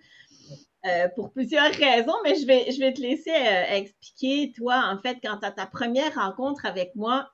Euh, 0.86 1.08
pour 1.16 1.32
plusieurs 1.32 1.72
raisons, 1.72 2.14
mais 2.22 2.36
je 2.36 2.46
vais, 2.46 2.70
je 2.70 2.78
vais 2.78 2.92
te 2.92 3.00
laisser 3.00 3.32
euh, 3.32 3.74
expliquer, 3.76 4.52
toi, 4.52 4.84
en 4.86 4.98
fait, 5.00 5.18
quand 5.22 5.38
tu 5.38 5.46
as 5.46 5.50
ta 5.50 5.66
première 5.66 6.14
rencontre 6.14 6.64
avec 6.64 6.94
moi, 6.94 7.28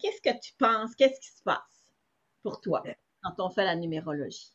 qu'est-ce 0.00 0.20
que 0.20 0.38
tu 0.38 0.52
penses? 0.58 0.94
Qu'est-ce 0.94 1.18
qui 1.18 1.36
se 1.36 1.42
passe 1.42 1.58
pour 2.42 2.60
toi 2.60 2.84
quand 3.22 3.32
on 3.38 3.50
fait 3.50 3.64
la 3.64 3.74
numérologie? 3.74 4.52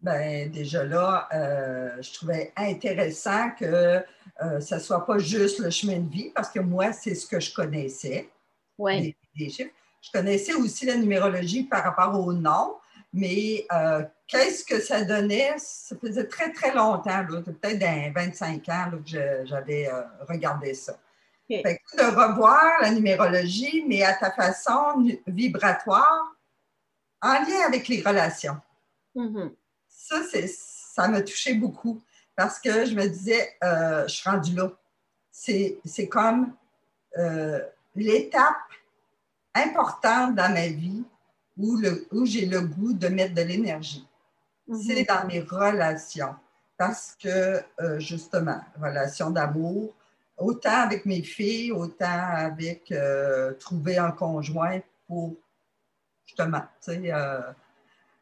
Ben, 0.00 0.50
déjà 0.50 0.84
là, 0.84 1.28
euh, 1.32 2.02
je 2.02 2.12
trouvais 2.14 2.52
intéressant 2.56 3.50
que 3.58 4.02
ce 4.40 4.74
ne 4.74 4.80
soit 4.80 5.06
pas 5.06 5.18
juste 5.18 5.60
le 5.60 5.70
chemin 5.70 5.98
de 6.00 6.10
vie, 6.10 6.30
parce 6.34 6.50
que 6.50 6.60
moi, 6.60 6.92
c'est 6.92 7.14
ce 7.14 7.26
que 7.26 7.38
je 7.38 7.54
connaissais. 7.54 8.30
Oui. 8.78 9.14
Je 9.36 10.10
connaissais 10.12 10.54
aussi 10.54 10.86
la 10.86 10.96
numérologie 10.96 11.64
par 11.64 11.84
rapport 11.84 12.18
au 12.20 12.32
nom, 12.32 12.76
mais 13.12 13.66
qu'est-ce 14.28 14.64
que 14.64 14.80
ça 14.80 15.02
donnait? 15.02 15.54
Ça 15.58 15.96
faisait 15.96 16.26
très, 16.26 16.52
très 16.52 16.72
longtemps, 16.72 17.26
peut-être 17.26 17.78
dans 17.78 18.12
25 18.14 18.68
ans 18.68 18.90
que 18.92 19.44
j'avais 19.44 19.88
euh, 19.88 20.02
regardé 20.28 20.74
ça. 20.74 20.96
Fait 21.48 21.80
que 21.90 21.96
de 21.96 22.04
revoir 22.04 22.82
la 22.82 22.90
numérologie, 22.90 23.82
mais 23.88 24.02
à 24.02 24.12
ta 24.12 24.30
façon 24.30 25.02
vibratoire, 25.26 26.36
en 27.22 27.32
lien 27.32 27.66
avec 27.66 27.88
les 27.88 28.02
relations. 28.02 28.58
Mm-hmm. 29.16 29.54
Ça, 29.88 30.16
ça 30.46 31.08
m'a 31.08 31.22
touché 31.22 31.54
beaucoup 31.54 32.02
parce 32.36 32.60
que 32.60 32.84
je 32.84 32.94
me 32.94 33.08
disais, 33.08 33.56
euh, 33.64 34.06
je 34.06 34.14
suis 34.14 34.28
rendue 34.28 34.54
là. 34.54 34.70
C'est 35.32 36.08
comme 36.10 36.54
l'étape 37.96 38.56
importante 39.54 40.34
dans 40.34 40.52
ma 40.52 40.68
vie 40.68 41.02
où 41.56 42.26
j'ai 42.26 42.46
le 42.46 42.60
goût 42.60 42.92
de 42.92 43.08
mettre 43.08 43.34
de 43.34 43.42
l'énergie. 43.42 44.07
Mhm. 44.68 44.82
C'est 44.82 45.04
dans 45.04 45.26
mes 45.26 45.40
relations. 45.40 46.34
Parce 46.76 47.16
que, 47.20 47.60
euh, 47.80 47.98
justement, 47.98 48.60
relations 48.80 49.30
d'amour, 49.30 49.94
autant 50.36 50.82
avec 50.82 51.04
mes 51.06 51.22
filles, 51.22 51.72
autant 51.72 52.22
avec 52.34 52.92
euh, 52.92 53.52
trouver 53.54 53.98
un 53.98 54.12
conjoint 54.12 54.78
pour, 55.08 55.34
justement, 56.24 56.62
tu 56.80 56.92
sais, 56.92 57.12
euh, 57.12 57.40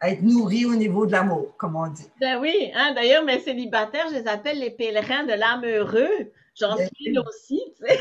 être 0.00 0.22
nourri 0.22 0.64
au 0.64 0.74
niveau 0.74 1.04
de 1.04 1.12
l'amour, 1.12 1.54
comme 1.58 1.76
on 1.76 1.88
dit. 1.88 2.08
Ben 2.20 2.40
oui, 2.40 2.70
hein, 2.74 2.94
d'ailleurs, 2.94 3.24
mes 3.24 3.40
célibataires, 3.40 4.06
je 4.10 4.14
les 4.14 4.28
appelle 4.28 4.58
les 4.58 4.70
pèlerins 4.70 5.24
de 5.24 5.32
l'âme 5.34 5.64
heureux. 5.64 6.32
J'en 6.58 6.76
Ben 6.76 6.88
suis 6.94 7.18
aussi, 7.18 7.60
tu 7.76 7.86
sais. 7.86 7.98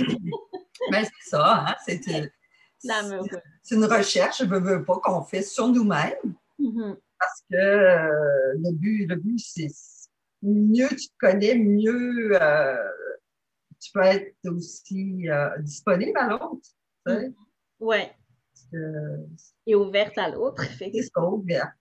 Mais 0.92 1.04
c'est 1.24 1.30
ça, 1.30 1.66
hein, 1.68 1.76
c'est 1.86 2.00
c'est 3.62 3.76
une 3.76 3.86
recherche, 3.86 4.40
je 4.40 4.46
ne 4.46 4.60
veux 4.60 4.86
pas, 4.86 5.00
qu'on 5.00 5.24
fait 5.24 5.42
sur 5.42 5.68
nous-mêmes. 5.68 6.36
Mhm. 6.60 6.98
Parce 7.20 7.42
que 7.50 7.56
euh, 7.56 8.54
le 8.60 8.72
but, 8.74 9.08
le 9.08 9.16
but 9.16 9.40
c'est 9.40 9.72
mieux 10.42 10.90
tu 10.90 11.08
te 11.08 11.14
connais, 11.20 11.56
mieux 11.56 12.40
euh, 12.42 12.76
tu 13.80 13.92
peux 13.94 14.02
être 14.02 14.36
aussi 14.50 15.30
euh, 15.30 15.58
disponible 15.60 16.18
à 16.18 16.30
l'autre. 16.30 16.60
tu 17.06 17.14
sais. 17.14 17.34
Ouais. 17.80 18.12
Parce 18.54 18.68
que 18.72 18.78
Et 19.66 19.76
ouverte 19.76 20.18
à 20.18 20.30
l'autre, 20.30 20.64
effectivement. 20.64 21.10
ça, 21.14 21.30
ouvert. 21.30 21.72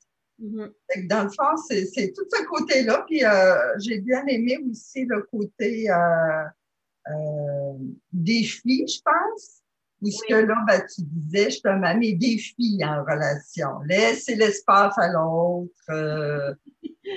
Fait 0.90 1.02
que 1.02 1.06
dans 1.08 1.24
le 1.24 1.30
fond, 1.30 1.56
c'est 1.68 2.12
tout 2.12 2.24
ce 2.28 2.44
côté-là. 2.46 3.04
Puis 3.06 3.22
j'ai 3.78 4.00
bien 4.00 4.26
aimé 4.26 4.58
aussi 4.68 5.04
le 5.04 5.22
côté 5.22 5.88
défi, 8.12 8.86
je 8.88 9.00
pense. 9.04 9.63
Où 10.02 10.10
ce 10.10 10.22
que 10.28 10.34
là, 10.34 10.54
ben, 10.66 10.80
tu 10.82 11.02
disais 11.02 11.46
justement 11.50 11.94
mes 11.96 12.12
défis 12.14 12.80
en 12.84 13.02
relation. 13.02 13.80
Laisser 13.86 14.34
l'espace 14.36 14.96
à 14.98 15.08
l'autre. 15.12 15.70
euh, 15.90 16.52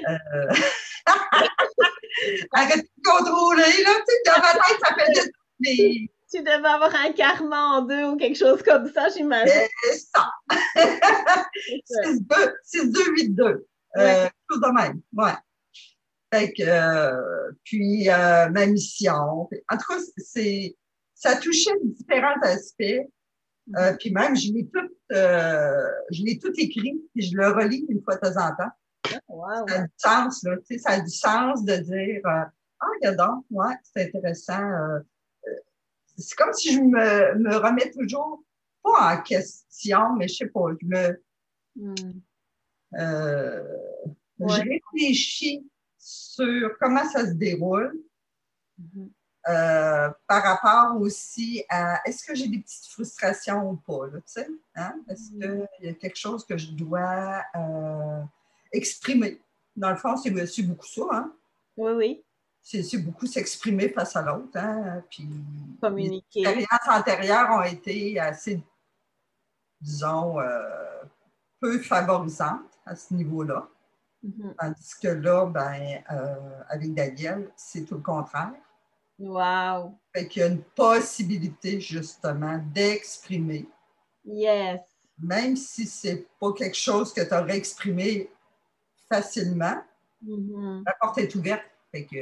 euh, 0.09 0.53
Arrête 2.53 2.83
de 2.83 3.03
contrôler, 3.03 3.61
là. 3.83 3.91
Tu 4.07 4.13
sais, 4.13 4.21
dans 4.25 4.41
ma 4.41 4.53
tête, 4.53 4.79
ça 4.83 4.95
fait 4.95 5.11
des- 5.13 5.75
des. 5.77 6.11
Tu 6.31 6.39
devais 6.43 6.67
avoir 6.67 6.93
un 6.93 7.11
karma 7.13 7.77
en 7.77 7.81
deux 7.83 8.03
ou 8.03 8.17
quelque 8.17 8.37
chose 8.37 8.61
comme 8.61 8.91
ça, 8.91 9.07
j'imagine. 9.09 9.53
C'est 9.83 9.99
ça. 10.13 10.29
6-2, 12.03 12.53
6-2, 12.65 13.11
8-2. 13.13 13.65
Euh, 13.97 14.27
Tout 14.49 14.59
de 14.59 14.67
même, 14.75 15.01
ouais. 15.13 15.31
Fait 16.33 16.51
que, 16.51 16.63
euh, 16.63 17.51
puis 17.63 18.09
euh, 18.09 18.49
ma 18.49 18.65
mission. 18.65 19.13
En 19.69 19.77
tout 19.77 19.87
cas, 19.87 19.99
c'est, 20.17 20.75
ça 21.19 21.35
touchait 21.37 21.71
différents 21.83 22.39
aspects. 22.43 23.09
Euh, 23.75 23.93
puis 23.99 24.11
même, 24.11 24.35
je 24.35 24.53
l'ai 24.53 24.67
tout, 24.67 24.87
euh, 25.11 25.87
je 26.11 26.23
l'ai 26.23 26.37
tout 26.39 26.51
écrit, 26.57 27.01
puis 27.13 27.23
je 27.25 27.35
le 27.35 27.47
relis 27.49 27.85
une 27.89 28.01
fois 28.01 28.15
de 28.15 28.21
temps 28.21 28.37
en 28.41 28.55
temps. 28.55 29.19
Wow. 29.27 29.67
Ça 29.67 29.75
a 29.75 29.81
du 29.83 29.93
sens, 29.97 30.43
là. 30.43 30.57
Tu 30.57 30.63
sais, 30.65 30.77
ça 30.77 30.89
a 30.91 31.01
du 31.01 31.09
sens 31.09 31.65
de 31.65 31.75
dire, 31.75 32.21
euh, 32.25 32.43
ah, 32.79 32.85
regarde 33.01 33.17
donc, 33.17 33.45
ouais, 33.49 33.73
c'est 33.83 34.03
intéressant. 34.07 34.61
euh, 34.71 34.99
euh, 35.47 35.51
c'est 36.17 36.35
comme 36.35 36.53
si 36.53 36.73
je 36.75 36.79
me, 36.81 37.35
me 37.39 37.55
remets 37.57 37.91
toujours, 37.91 38.43
pas 38.83 39.15
en 39.17 39.21
question, 39.21 40.13
mais 40.17 40.27
je 40.27 40.35
sais 40.35 40.47
pas, 40.47 40.67
je 40.81 40.85
me, 40.87 41.21
Hmm. 41.75 41.93
euh, 42.95 43.63
Ouais. 44.39 44.47
Je 44.49 44.61
réfléchis 45.01 45.67
sur 45.97 46.71
comment 46.79 47.03
ça 47.09 47.25
se 47.25 47.33
déroule 47.33 47.99
Mhm. 48.77 49.09
Euh, 49.49 50.09
par 50.27 50.43
rapport 50.43 50.99
aussi 50.99 51.63
à 51.69 52.01
est-ce 52.05 52.25
que 52.25 52.35
j'ai 52.35 52.49
des 52.49 52.59
petites 52.59 52.87
frustrations 52.87 53.69
ou 53.69 53.75
pas, 53.77 54.07
là, 54.07 54.17
tu 54.19 54.23
sais? 54.25 54.47
Hein? 54.75 54.95
Est-ce 55.07 55.29
qu'il 55.31 55.67
y 55.85 55.89
a 55.89 55.93
quelque 55.93 56.17
chose 56.17 56.45
que 56.45 56.57
je 56.57 56.71
dois 56.71 57.43
euh, 57.55 58.21
exprimer? 58.73 59.41
Dans 59.75 59.89
le 59.89 59.95
fond, 59.95 60.17
c'est 60.17 60.63
beaucoup 60.63 60.85
ça, 60.85 61.03
hein? 61.11 61.33
Oui, 61.77 61.93
oui. 61.93 62.23
C'est 62.61 62.97
beaucoup 62.97 63.25
s'exprimer 63.25 63.87
face 63.87 64.17
à 64.17 64.21
l'autre, 64.21 64.57
hein? 64.57 65.01
Puis 65.09 65.29
Communiquer. 65.79 66.41
les 66.41 66.49
expériences 66.49 66.99
antérieures 66.99 67.49
ont 67.51 67.63
été 67.63 68.19
assez, 68.19 68.61
disons, 69.79 70.41
euh, 70.41 71.03
peu 71.61 71.79
favorisantes 71.79 72.79
à 72.85 72.97
ce 72.97 73.13
niveau-là. 73.13 73.65
Mhm. 74.23 74.55
Tandis 74.59 74.93
que 75.01 75.07
là, 75.07 75.45
ben, 75.45 76.03
avec 76.67 76.93
Daniel, 76.93 77.49
c'est 77.55 77.85
tout 77.85 77.95
le 77.95 78.01
contraire. 78.01 78.51
Wow. 79.19 79.97
Fait 80.15 80.27
qu'il 80.27 80.41
y 80.41 80.45
a 80.45 80.47
une 80.47 80.61
possibilité, 80.63 81.81
justement, 81.81 82.59
d'exprimer, 82.73 83.67
Yes. 84.25 84.81
même 85.19 85.55
si 85.55 85.85
c'est 85.87 86.27
pas 86.39 86.53
quelque 86.53 86.77
chose 86.77 87.13
que 87.13 87.21
tu 87.27 87.33
aurais 87.33 87.57
exprimé 87.57 88.29
facilement, 89.11 89.81
Mhm. 90.21 90.83
la 90.85 90.93
porte 91.01 91.17
est 91.19 91.33
ouverte. 91.35 91.63
Fait 91.91 92.05
que, 92.05 92.15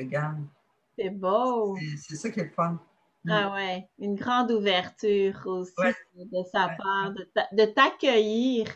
C'est 0.98 1.10
beau. 1.10 1.76
c'est- 1.98 2.16
ça 2.16 2.30
qui 2.30 2.40
est 2.40 2.46
le 2.46 2.50
fun. 2.52 2.80
Ah 3.28 3.52
ouais, 3.54 3.90
une 4.00 4.16
grande 4.16 4.52
ouverture 4.52 5.42
aussi 5.48 5.74
Ouais. 5.80 5.96
de 6.16 6.44
sa 6.52 6.70
part, 6.78 7.12
de 7.52 7.66
t'accueillir, 7.66 8.68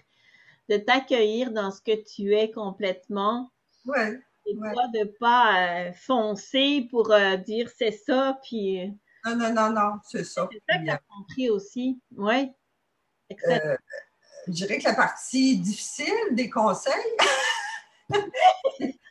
de 0.69 0.77
t'accueillir 0.77 1.51
dans 1.51 1.71
ce 1.71 1.81
que 1.81 1.95
tu 2.03 2.33
es 2.35 2.51
complètement 2.51 3.51
Ouais. 3.85 4.19
Et 4.50 4.56
Ouais. 4.58 4.74
toi 4.74 4.88
de 4.94 5.03
pas 5.20 5.88
euh, 5.89 5.94
foncer 5.94 6.88
pour 6.89 7.12
euh, 7.12 7.36
dire 7.38 7.70
c'est 7.77 7.91
ça, 7.91 8.38
puis 8.44 8.82
euh, 8.82 8.88
Non, 9.25 9.36
non, 9.36 9.53
non, 9.53 9.70
non, 9.72 9.91
c'est 10.03 10.24
ça. 10.24 10.48
c'est 10.51 10.62
ça 10.70 10.77
que 10.79 10.84
tu 10.86 10.89
as 10.89 11.00
compris 11.10 11.50
aussi. 11.50 12.00
Oui. 12.18 12.51
Excellent. 13.29 13.75
je 14.48 14.51
dirais 14.53 14.77
que 14.79 14.84
la 14.86 14.94
partie 14.96 15.58
difficile 15.58 16.13
des 16.32 16.50
conseils, 16.50 16.94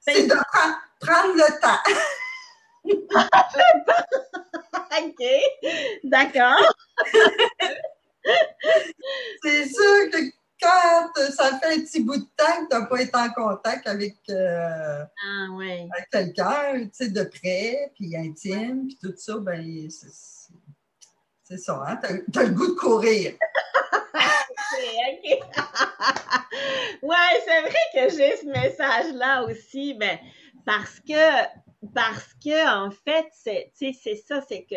c'est 0.01 0.27
de 0.27 0.35
prendre, 0.35 0.77
prendre 1.01 1.35
le 1.35 1.61
temps. 1.61 1.83
OK. 4.99 5.23
D'accord. 6.05 6.73
C'est 9.43 9.65
sûr 9.67 10.11
que 10.13 10.19
quand 10.61 11.11
ça 11.31 11.59
fait 11.59 11.75
un 11.75 11.81
petit 11.81 12.03
bout 12.03 12.17
de 12.17 12.27
temps 12.37 12.65
que 12.65 12.69
tu 12.71 12.79
n'as 12.79 12.87
pas 12.87 13.01
été 13.03 13.17
en 13.17 13.31
contact 13.31 13.87
avec, 13.87 14.17
euh, 14.31 15.05
Ah 15.05 15.53
ouais. 15.53 15.89
avec 15.95 16.11
quelqu'un, 16.11 16.85
tu 16.85 16.91
sais, 16.93 17.09
de 17.11 17.23
près, 17.25 17.93
puis 17.95 18.17
intime, 18.17 18.89
puis 18.89 18.99
tout 19.01 19.15
ça, 19.17 19.39
ben 19.39 19.89
c'est- 19.91 21.57
ça, 21.57 21.83
hein? 21.87 21.99
Tu 22.33 22.39
as, 22.39 22.43
le 22.45 22.51
goût 22.51 22.69
de 22.69 22.79
courir. 22.79 23.35
OK, 24.15 24.85
OK. 25.09 25.41
ouais, 27.03 27.43
c'est 27.47 27.61
vrai 27.63 27.85
que 27.95 28.17
j'ai 28.17 28.37
ce 28.37 28.47
message-là 28.47 29.45
aussi, 29.45 29.95
mais 29.99 30.21
parce 30.67 31.01
que, 31.01 31.45
parce 31.95 32.35
que, 32.45 32.87
en 32.87 32.91
fait, 32.91 33.27
c'est 33.33 33.73
ça, 34.27 34.43
c'est 34.47 34.65
que 34.65 34.77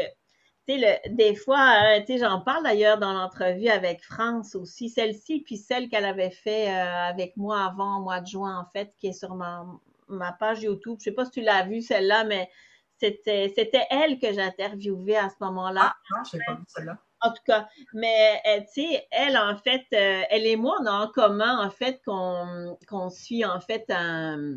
tu 0.67 0.79
sais, 0.79 1.01
des 1.09 1.35
fois, 1.35 1.99
sais, 2.05 2.17
j'en 2.17 2.41
parle 2.41 2.63
d'ailleurs 2.63 2.97
dans 2.97 3.13
l'entrevue 3.13 3.69
avec 3.69 4.03
France 4.03 4.55
aussi, 4.55 4.89
celle-ci, 4.89 5.41
puis 5.41 5.57
celle 5.57 5.89
qu'elle 5.89 6.05
avait 6.05 6.31
fait 6.31 6.69
avec 6.69 7.35
moi 7.37 7.65
avant, 7.65 7.99
au 7.99 8.03
mois 8.03 8.21
de 8.21 8.27
juin, 8.27 8.57
en 8.59 8.65
fait, 8.65 8.93
qui 8.99 9.07
est 9.07 9.13
sur 9.13 9.35
ma, 9.35 9.65
ma 10.07 10.31
page 10.33 10.61
YouTube. 10.61 10.97
Je 10.99 11.05
sais 11.05 11.11
pas 11.11 11.25
si 11.25 11.31
tu 11.31 11.41
l'as 11.41 11.63
vue, 11.63 11.81
celle-là, 11.81 12.23
mais 12.25 12.49
c'était, 12.97 13.51
c'était 13.55 13.85
elle 13.89 14.19
que 14.19 14.31
j'interviewais 14.31 15.17
à 15.17 15.29
ce 15.29 15.35
moment-là. 15.41 15.93
Ah, 15.93 15.95
non, 16.11 16.23
je 16.31 16.37
pas 16.45 16.53
vu 16.53 16.63
celle-là. 16.67 16.97
En 17.23 17.29
tout 17.29 17.43
cas, 17.45 17.67
mais 17.93 18.41
euh, 18.47 18.61
tu 18.61 18.81
sais, 18.81 19.07
elle, 19.11 19.37
en 19.37 19.55
fait, 19.55 19.85
euh, 19.93 20.23
elle 20.29 20.45
et 20.47 20.55
moi, 20.55 20.77
on 20.81 20.85
a 20.87 20.91
en 20.91 21.07
commun, 21.07 21.63
en 21.65 21.69
fait, 21.69 22.01
qu'on, 22.03 22.77
qu'on 22.87 23.09
suit, 23.11 23.45
en 23.45 23.59
fait, 23.59 23.85
un, 23.89 24.55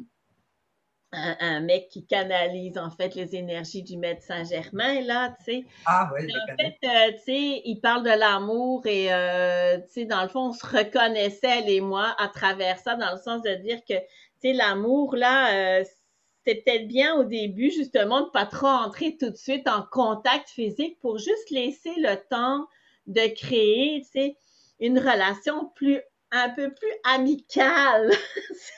un, 1.41 1.61
mec 1.61 1.89
qui 1.89 2.05
canalise, 2.05 2.79
en 2.79 2.91
fait, 2.91 3.15
les 3.15 3.35
énergies 3.37 3.83
du 3.83 3.97
maître 3.97 4.23
Saint-Germain, 4.23 5.01
là, 5.03 5.35
tu 5.39 5.45
sais. 5.45 5.65
Ah 5.87 6.11
oui, 6.15 6.27
En 6.27 6.57
fait, 6.57 6.77
euh, 6.85 7.13
tu 7.13 7.25
sais, 7.25 7.63
il 7.65 7.81
parle 7.81 8.03
de 8.03 8.11
l'amour 8.11 8.87
et, 8.87 9.09
tu 9.87 9.93
sais, 9.93 10.05
dans 10.05 10.23
le 10.23 10.29
fond, 10.29 10.49
on 10.49 10.53
se 10.53 10.67
reconnaissait, 10.67 11.61
elle 11.61 11.71
et 11.71 11.81
moi, 11.81 12.15
à 12.19 12.29
travers 12.29 12.79
ça, 12.79 12.97
dans 12.97 13.13
le 13.13 13.19
sens 13.19 13.43
de 13.43 13.55
dire 13.55 13.81
que, 13.89 13.95
tu 13.95 14.05
sais, 14.43 14.53
l'amour, 14.53 15.17
là, 15.17 15.83
c'est 16.45 16.57
peut-être 16.57 16.87
bien 16.87 17.15
au 17.17 17.25
début, 17.25 17.71
justement, 17.71 18.23
de 18.23 18.31
pas 18.31 18.47
trop 18.47 18.67
entrer 18.67 19.17
tout 19.19 19.31
de 19.31 19.37
suite 19.37 19.67
en 19.69 19.83
contact 19.83 20.51
physique 20.51 20.99
pour 21.01 21.19
juste 21.19 21.51
laisser 21.51 21.95
le 21.97 22.17
temps 22.29 22.67
de 23.07 23.27
créer, 23.35 24.03
tu 24.05 24.11
sais, 24.13 24.37
une 24.81 24.99
relation 24.99 25.71
plus, 25.75 26.01
un 26.31 26.51
peu 26.51 26.73
plus 26.73 26.93
amicale. 27.05 28.11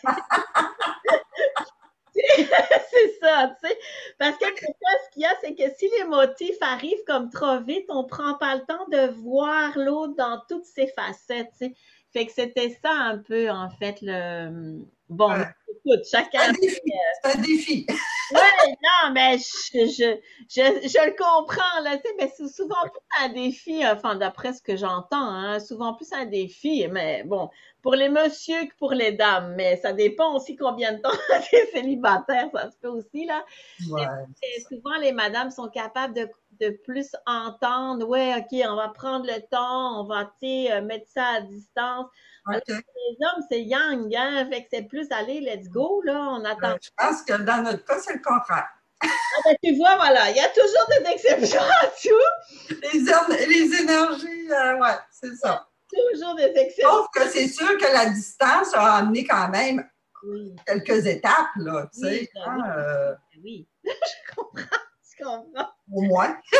c'est 2.91 3.19
ça, 3.21 3.55
tu 3.63 3.69
sais. 3.69 3.79
Parce 4.19 4.37
que 4.39 4.47
ce 4.47 5.11
qu'il 5.13 5.23
y 5.23 5.27
a, 5.27 5.31
c'est 5.43 5.55
que 5.55 5.63
si 5.77 5.89
les 5.99 6.05
motifs 6.05 6.57
arrivent 6.61 7.05
comme 7.07 7.31
trop 7.31 7.61
vite, 7.61 7.87
on 7.89 8.05
prend 8.05 8.35
pas 8.39 8.57
le 8.57 8.63
temps 8.63 8.87
de 8.91 9.09
voir 9.23 9.77
l'autre 9.79 10.15
dans 10.17 10.43
toutes 10.49 10.65
ses 10.65 10.87
facettes, 10.89 11.51
tu 11.59 11.67
sais. 11.69 11.75
Fait 12.17 12.25
que 12.25 12.33
c'était 12.33 12.71
ça 12.83 12.93
un 12.93 13.19
peu, 13.19 13.51
en 13.51 13.69
fait, 13.69 13.99
le. 14.01 14.87
Bon, 15.11 15.31
écoute, 15.35 16.03
chacun. 16.11 16.51
C'est 16.55 17.31
un 17.31 17.43
défi. 17.43 17.87
oui, 18.33 18.75
non, 18.83 19.13
mais 19.13 19.37
je, 19.37 19.85
je, 19.85 20.17
je, 20.49 20.89
je, 20.89 21.07
le 21.07 21.15
comprends, 21.15 21.81
là, 21.83 21.99
tu 21.99 22.09
sais, 22.09 22.15
mais 22.19 22.33
c'est 22.35 22.49
souvent 22.49 22.81
plus 22.85 23.23
un 23.23 23.29
défi, 23.29 23.87
enfin, 23.87 24.17
d'après 24.17 24.55
ce 24.55 24.63
que 24.63 24.77
j'entends, 24.77 25.29
hein, 25.29 25.61
souvent 25.61 25.93
plus 25.93 26.11
un 26.15 26.25
défi, 26.25 26.89
mais 26.91 27.23
bon, 27.25 27.51
pour 27.83 27.95
les 27.95 28.09
messieurs 28.09 28.65
que 28.65 28.75
pour 28.79 28.93
les 28.93 29.13
dames, 29.13 29.55
mais 29.55 29.77
ça 29.77 29.93
dépend 29.93 30.35
aussi 30.35 30.57
combien 30.57 30.95
de 30.95 31.03
temps 31.03 31.11
tu 31.51 31.57
célibataire, 31.75 32.49
ça 32.55 32.71
se 32.71 32.79
peut 32.79 32.89
aussi, 32.89 33.27
là. 33.27 33.45
Ouais, 33.91 34.07
souvent, 34.71 34.97
les 35.03 35.13
madames 35.13 35.51
sont 35.51 35.69
capables 35.69 36.15
de 36.15 36.31
de 36.61 36.71
plus 36.85 37.15
entendre, 37.27 38.07
ouais, 38.07 38.35
OK, 38.37 38.59
on 38.69 38.77
va 38.77 38.89
prendre 38.89 39.27
le 39.27 39.41
temps, 39.51 40.01
on 40.01 40.05
va, 40.05 40.33
euh, 40.43 40.83
mettre 40.83 41.07
ça 41.13 41.27
à 41.37 41.41
distance. 41.41 42.07
les 42.49 43.17
hommes, 43.21 43.45
c'est 43.51 43.63
young, 43.63 44.15
hein, 44.15 44.49
fait 44.51 44.63
que 44.63 44.69
c'est 44.73 44.83
plus 44.83 45.07
aller, 45.11 45.41
let's 45.41 45.69
go, 45.69 46.03
là, 46.05 46.29
on 46.31 46.45
attend. 46.45 46.77
je 46.81 46.91
pense 46.97 47.23
que 47.23 47.35
dans 47.43 47.63
notre 47.63 47.85
cas, 47.85 47.99
c'est 47.99 48.15
le 48.15 48.23
contraire. 48.23 48.69
Ah 49.03 49.09
ben, 49.45 49.57
tu 49.63 49.77
vois, 49.77 49.97
voilà, 49.97 50.31
il 50.31 50.37
y 50.37 50.41
a 50.41 50.49
toujours 50.49 50.89
des 50.89 51.11
exceptions 51.11 51.61
à 51.83 51.87
tout. 51.89 52.77
Les, 52.83 53.47
les 53.47 53.81
énergies, 53.83 54.51
euh, 54.51 54.79
ouais, 54.79 54.97
c'est 55.11 55.35
ça. 55.37 55.69
Toujours 55.89 56.35
des 56.35 56.45
exceptions. 56.45 56.89
Sauf 56.89 57.07
que 57.15 57.29
c'est 57.29 57.49
sûr 57.49 57.77
que 57.79 57.93
la 57.93 58.07
distance 58.07 58.75
a 58.75 58.95
amené 58.97 59.25
quand 59.25 59.49
même 59.51 59.87
quelques 60.67 61.07
étapes, 61.07 61.55
là, 61.57 61.89
tu 61.93 62.01
sais. 62.01 62.21
Oui, 62.21 62.29
ben 62.35 62.43
hein, 62.47 62.73
euh, 62.77 63.15
oui. 63.43 63.69
je 63.85 64.35
comprends. 64.35 64.77
Au 65.93 66.03
moins. 66.03 66.37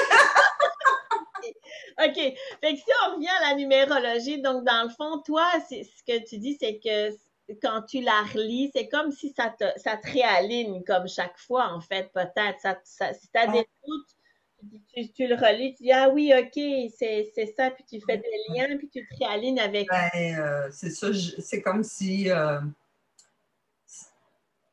OK. 1.99 2.15
Fait 2.15 2.75
que 2.75 2.77
si 2.77 2.91
on 3.07 3.15
revient 3.15 3.29
à 3.41 3.51
la 3.51 3.55
numérologie, 3.55 4.41
donc 4.41 4.65
dans 4.65 4.85
le 4.85 4.91
fond, 4.91 5.23
toi, 5.25 5.47
c'est 5.69 5.85
ce 5.85 6.03
que 6.07 6.25
tu 6.27 6.39
dis, 6.39 6.57
c'est 6.61 6.79
que 6.79 7.17
quand 7.63 7.83
tu 7.83 8.01
la 8.01 8.23
relis, 8.35 8.71
c'est 8.75 8.89
comme 8.89 9.13
si 9.13 9.33
ça 9.33 9.55
te, 9.59 9.65
ça 9.79 9.97
te 9.97 10.11
réaligne 10.11 10.83
comme 10.85 11.09
chaque 11.09 11.39
fois, 11.39 11.73
en 11.73 11.81
fait, 11.81 12.11
peut-être. 12.13 12.61
Ça, 12.61 12.77
si 12.85 13.29
tu 13.29 13.39
as 13.39 13.47
des 13.47 13.67
doutes, 13.87 15.13
tu, 15.15 15.27
le 15.27 15.37
relis, 15.37 15.75
tu 15.75 15.85
dis 15.85 15.93
Ah 15.93 16.09
oui, 16.09 16.33
OK, 16.37 16.61
c'est 16.99 17.55
ça, 17.57 17.71
puis 17.71 17.85
tu 17.89 18.01
fais 18.05 18.19
des 18.19 18.25
liens, 18.49 18.77
puis 18.77 18.89
tu 18.89 19.07
te 19.07 19.25
réalignes 19.25 19.61
avec. 19.61 19.89
Ben, 19.89 20.11
euh, 20.15 20.69
c'est 20.73 20.91
ça, 20.91 21.09
c'est 21.39 21.63
comme 21.63 21.85
si 21.85 22.31
euh, 22.31 22.61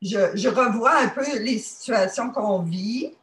je, 0.02 0.34
je, 0.34 0.48
revois 0.48 0.96
un 0.98 1.08
peu 1.08 1.38
les 1.38 1.58
situations 1.58 2.30
qu'on 2.30 2.60
vit, 2.60 3.14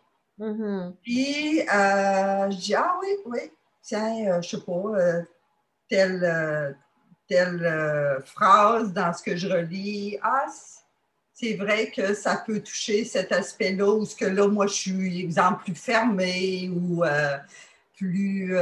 Mm-hmm. 0.42 0.94
Puis, 1.04 1.62
euh, 1.62 2.50
je 2.50 2.58
dis, 2.58 2.74
ah 2.74 2.98
oui, 3.00 3.10
oui, 3.28 3.40
tiens, 3.84 4.26
euh, 4.28 4.42
je 4.42 4.50
sais 4.50 4.62
pas, 4.62 4.72
euh, 4.72 5.22
telle, 5.88 6.76
telle 7.28 8.24
phrase 8.26 8.92
dans 8.92 9.14
ce 9.14 9.22
que 9.22 9.36
je 9.38 9.48
relis. 9.48 10.18
Ah, 10.24 10.48
c'est 11.34 11.54
vrai 11.54 11.92
que 11.92 12.16
ça 12.16 12.44
peut 12.44 12.60
toucher 12.60 13.06
cet 13.06 13.32
aspect-là, 13.32 13.94
ou 13.94 14.06
ce 14.06 14.16
que 14.16 14.26
là, 14.26 14.48
moi, 14.48 14.66
je 14.66 14.74
suis, 14.74 15.22
exemple, 15.22 15.64
plus 15.64 15.76
fermée 15.76 16.72
ou 16.74 17.04
plus, 17.96 18.56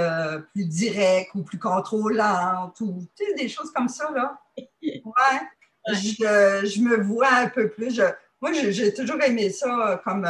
plus 0.52 0.66
direct 0.66 1.32
ou 1.34 1.44
plus 1.44 1.60
contrôlante, 1.60 2.82
ou 2.82 3.08
tu 3.16 3.26
sais, 3.26 3.34
des 3.36 3.48
choses 3.48 3.72
comme 3.72 3.88
ça, 3.88 4.12
là. 4.12 4.38
Ouais. 4.82 5.94
Je, 5.94 6.68
je, 6.68 6.82
me 6.82 7.02
vois 7.02 7.32
un 7.32 7.48
peu 7.48 7.70
plus. 7.70 8.02
moi, 8.42 8.52
j'ai 8.54 8.94
toujours 8.94 9.22
aimé 9.22 9.50
ça 9.50 10.02
comme 10.04 10.26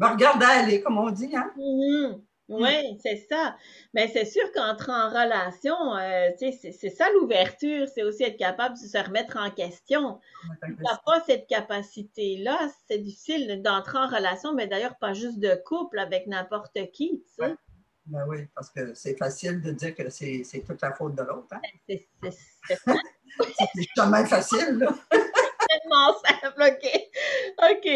me 0.00 0.06
regarder 0.06 0.46
aller, 0.46 0.80
comme 0.82 0.98
on 0.98 1.10
dit. 1.10 1.34
Hein? 1.34 1.50
Mm-hmm. 1.56 2.20
Oui, 2.50 2.98
c'est 3.00 3.24
ça. 3.30 3.56
Mais 3.94 4.08
c'est 4.08 4.24
sûr 4.24 4.42
qu'entrer 4.52 4.90
en 4.90 5.08
relation, 5.08 5.94
euh, 5.96 6.30
c'est 6.36 6.90
ça 6.90 7.06
l'ouverture, 7.14 7.86
c'est 7.94 8.02
aussi 8.02 8.24
être 8.24 8.36
capable 8.36 8.74
de 8.74 8.80
se 8.80 8.98
remettre 8.98 9.36
en 9.36 9.50
question. 9.50 10.18
Si 10.64 10.74
tu 10.74 10.82
n'as 10.82 10.98
pas 11.06 11.22
cette 11.24 11.46
capacité-là, 11.46 12.58
c'est 12.88 12.98
difficile 12.98 13.62
d'entrer 13.62 13.98
en 13.98 14.08
relation, 14.08 14.52
mais 14.52 14.66
d'ailleurs 14.66 14.96
pas 14.98 15.12
juste 15.12 15.38
de 15.38 15.54
couple 15.64 16.00
avec 16.00 16.26
n'importe 16.26 16.90
qui. 16.92 17.22
Tu 17.36 17.44
sais. 17.44 17.54
Ben 18.06 18.26
oui, 18.26 18.38
parce 18.56 18.70
que 18.70 18.94
c'est 18.94 19.16
facile 19.16 19.60
de 19.60 19.70
dire 19.70 19.94
que 19.94 20.10
c'est 20.10 20.42
toute 20.66 20.82
la 20.82 20.92
faute 20.92 21.14
de 21.14 21.22
l'autre. 21.22 21.46
Hein? 21.52 21.60
Ben, 21.88 21.98
c'est 22.32 22.76
c'est 23.74 23.86
jamais 23.96 24.24
facile. 24.26 24.78
Là. 24.78 24.88
tellement 25.70 26.14
simple, 26.24 26.62
OK. 26.62 27.10
OK. 27.70 27.88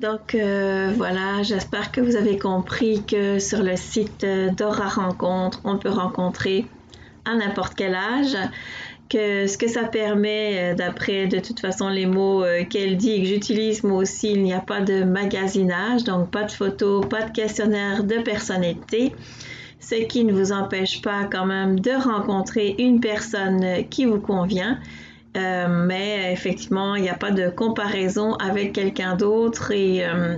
Donc 0.00 0.34
euh, 0.34 0.92
voilà, 0.96 1.42
j'espère 1.42 1.92
que 1.92 2.00
vous 2.00 2.16
avez 2.16 2.38
compris 2.38 3.02
que 3.06 3.38
sur 3.38 3.62
le 3.62 3.76
site 3.76 4.26
d'Aura 4.56 4.88
Rencontre, 4.88 5.60
on 5.64 5.76
peut 5.76 5.90
rencontrer 5.90 6.64
à 7.26 7.34
n'importe 7.34 7.74
quel 7.74 7.94
âge, 7.94 8.34
que 9.10 9.46
ce 9.46 9.58
que 9.58 9.68
ça 9.68 9.84
permet, 9.84 10.72
euh, 10.72 10.74
d'après 10.74 11.26
de 11.26 11.38
toute 11.38 11.60
façon 11.60 11.90
les 11.90 12.06
mots 12.06 12.42
euh, 12.42 12.64
qu'elle 12.64 12.96
dit 12.96 13.10
et 13.10 13.20
que 13.20 13.28
j'utilise 13.28 13.84
moi 13.84 13.98
aussi, 13.98 14.32
il 14.32 14.42
n'y 14.42 14.54
a 14.54 14.60
pas 14.60 14.80
de 14.80 15.04
magasinage, 15.04 16.04
donc 16.04 16.30
pas 16.30 16.44
de 16.44 16.52
photos, 16.52 17.04
pas 17.06 17.24
de 17.24 17.32
questionnaire 17.32 18.02
de 18.02 18.22
personnalité, 18.22 19.12
ce 19.80 19.96
qui 19.96 20.24
ne 20.24 20.32
vous 20.32 20.52
empêche 20.52 21.02
pas 21.02 21.24
quand 21.30 21.44
même 21.44 21.78
de 21.78 21.90
rencontrer 21.90 22.74
une 22.78 23.00
personne 23.00 23.86
qui 23.90 24.06
vous 24.06 24.20
convient 24.20 24.78
euh, 25.36 25.68
mais 25.68 26.32
effectivement, 26.32 26.96
il 26.96 27.02
n'y 27.02 27.08
a 27.08 27.14
pas 27.14 27.30
de 27.30 27.50
comparaison 27.50 28.34
avec 28.34 28.72
quelqu'un 28.72 29.14
d'autre 29.14 29.70
et 29.70 30.04
euh, 30.04 30.36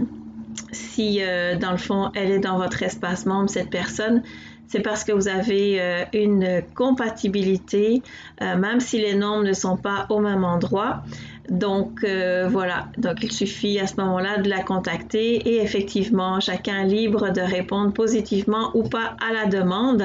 si 0.71 1.21
euh, 1.23 1.57
dans 1.57 1.71
le 1.71 1.79
fond, 1.79 2.11
elle 2.15 2.31
est 2.31 2.39
dans 2.39 2.59
votre 2.59 2.83
espace 2.83 3.25
membre, 3.25 3.49
cette 3.49 3.71
personne, 3.71 4.23
c'est 4.69 4.81
parce 4.81 5.05
que 5.05 5.13
vous 5.13 5.29
avez 5.29 6.07
une 6.15 6.63
compatibilité, 6.75 8.03
même 8.41 8.81
si 8.81 8.99
les 8.99 9.15
nombres 9.15 9.45
ne 9.45 9.53
sont 9.53 9.77
pas 9.77 10.07
au 10.09 10.19
même 10.19 10.45
endroit. 10.45 11.03
Donc 11.49 12.05
euh, 12.05 12.49
voilà, 12.49 12.87
donc 12.99 13.23
il 13.23 13.33
suffit 13.33 13.81
à 13.81 13.87
ce 13.87 13.97
moment-là 13.97 14.39
de 14.39 14.49
la 14.49 14.63
contacter 14.63 15.37
et 15.37 15.61
effectivement, 15.61 16.39
chacun 16.41 16.85
libre 16.85 17.31
de 17.33 17.41
répondre 17.41 17.93
positivement 17.93 18.71
ou 18.75 18.85
pas 18.85 19.17
à 19.21 19.33
la 19.33 19.47
demande, 19.47 20.05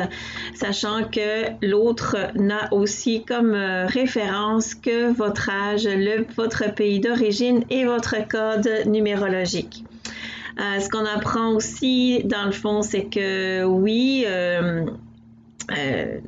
sachant 0.56 1.04
que 1.04 1.52
l'autre 1.62 2.18
n'a 2.36 2.74
aussi 2.74 3.24
comme 3.24 3.54
euh, 3.54 3.86
référence 3.86 4.74
que 4.74 5.12
votre 5.14 5.50
âge, 5.50 5.88
le, 5.88 6.26
votre 6.36 6.74
pays 6.74 7.00
d'origine 7.00 7.64
et 7.70 7.86
votre 7.86 8.16
code 8.28 8.70
numérologique. 8.88 9.84
Euh, 10.60 10.80
ce 10.80 10.90
qu'on 10.90 11.06
apprend 11.06 11.50
aussi, 11.50 12.24
dans 12.24 12.46
le 12.46 12.52
fond, 12.52 12.82
c'est 12.82 13.06
que 13.06 13.64
oui, 13.64 14.26
euh, 14.28 14.86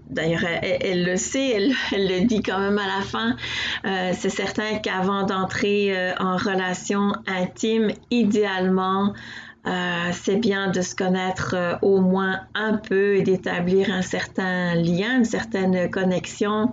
d'ailleurs, 0.10 0.44
elle, 0.44 1.06
le 1.06 1.18
sait, 1.18 1.50
elle, 1.50 2.08
le 2.08 2.26
dit 2.26 2.42
quand 2.42 2.60
même 2.60 2.78
à 2.78 2.88
la 2.88 3.02
fin. 3.04 3.36
Euh, 3.86 4.12
c'est 4.14 4.30
certain 4.30 4.80
qu'avant 4.80 5.24
d'entrer 5.24 5.96
euh, 5.96 6.14
en 6.20 6.36
relation 6.38 7.14
intime, 7.28 7.92
idéalement, 8.12 9.14
c'est 10.14 10.38
bien 10.38 10.72
de 10.72 10.82
se 10.82 10.96
connaître 10.96 11.78
au 11.84 12.02
moins 12.02 12.40
un 12.56 12.78
peu 12.78 13.18
et 13.18 13.22
d'établir 13.22 13.92
un 13.92 14.02
certain 14.02 14.74
lien, 14.74 15.18
une 15.18 15.26
certaine 15.26 15.92
connexion 15.92 16.72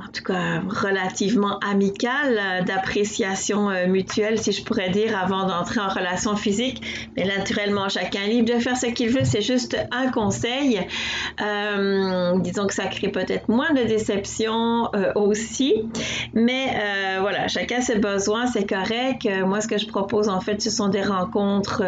en 0.00 0.10
tout 0.12 0.22
cas 0.22 0.60
relativement 0.60 1.58
amical, 1.58 2.38
euh, 2.38 2.62
d'appréciation 2.62 3.70
euh, 3.70 3.86
mutuelle, 3.86 4.38
si 4.38 4.52
je 4.52 4.62
pourrais 4.62 4.90
dire, 4.90 5.18
avant 5.18 5.46
d'entrer 5.46 5.80
en 5.80 5.88
relation 5.88 6.36
physique. 6.36 6.82
Mais 7.16 7.24
naturellement, 7.24 7.88
chacun 7.88 8.22
est 8.22 8.28
libre 8.28 8.54
de 8.54 8.60
faire 8.60 8.76
ce 8.76 8.86
qu'il 8.86 9.10
veut. 9.10 9.24
C'est 9.24 9.42
juste 9.42 9.76
un 9.90 10.10
conseil. 10.10 10.80
Euh, 11.42 12.38
disons 12.38 12.66
que 12.66 12.74
ça 12.74 12.86
crée 12.86 13.08
peut-être 13.08 13.48
moins 13.48 13.72
de 13.72 13.82
déception 13.82 14.90
aussi. 15.14 15.74
Mais 16.34 16.76
voilà, 17.20 17.48
chacun 17.48 17.80
ses 17.80 17.96
besoins, 17.96 18.46
c'est 18.46 18.68
correct. 18.68 19.28
Moi, 19.44 19.60
ce 19.60 19.68
que 19.68 19.78
je 19.78 19.86
propose, 19.86 20.28
en 20.28 20.40
fait, 20.40 20.60
ce 20.62 20.70
sont 20.70 20.88
des 20.88 21.02
rencontres 21.02 21.82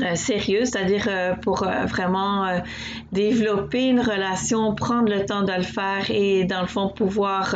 euh, 0.00 0.14
sérieux, 0.14 0.64
c'est-à-dire 0.64 1.04
euh, 1.06 1.34
pour 1.34 1.64
euh, 1.64 1.84
vraiment 1.84 2.46
développer 3.12 3.88
une 3.88 4.00
relation, 4.00 4.74
prendre 4.74 5.10
le 5.10 5.26
temps 5.26 5.42
de 5.42 5.52
le 5.52 5.62
faire 5.62 6.10
et 6.10 6.44
dans 6.44 6.62
le 6.62 6.66
fond 6.66 6.88
pouvoir 6.88 7.54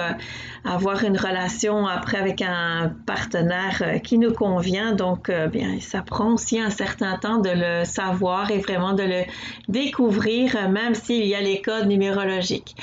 avoir 0.64 1.03
une 1.03 1.16
relation 1.16 1.87
après 1.87 2.18
avec 2.18 2.42
un 2.42 2.92
partenaire 3.07 4.01
qui 4.03 4.18
nous 4.18 4.35
convient. 4.35 4.92
Donc, 4.92 5.31
bien, 5.51 5.81
ça 5.81 6.03
prend 6.03 6.35
aussi 6.35 6.61
un 6.61 6.68
certain 6.68 7.16
temps 7.16 7.38
de 7.38 7.51
le 7.55 7.85
savoir 7.87 8.51
et 8.51 8.59
vraiment 8.59 8.92
de 8.92 9.05
le 9.05 9.22
découvrir, 9.68 10.68
même 10.68 10.94
s'il 10.94 11.25
y 11.25 11.35
a 11.35 11.40
les 11.40 11.62
codes 11.62 11.87
numérologiques. 11.87 12.77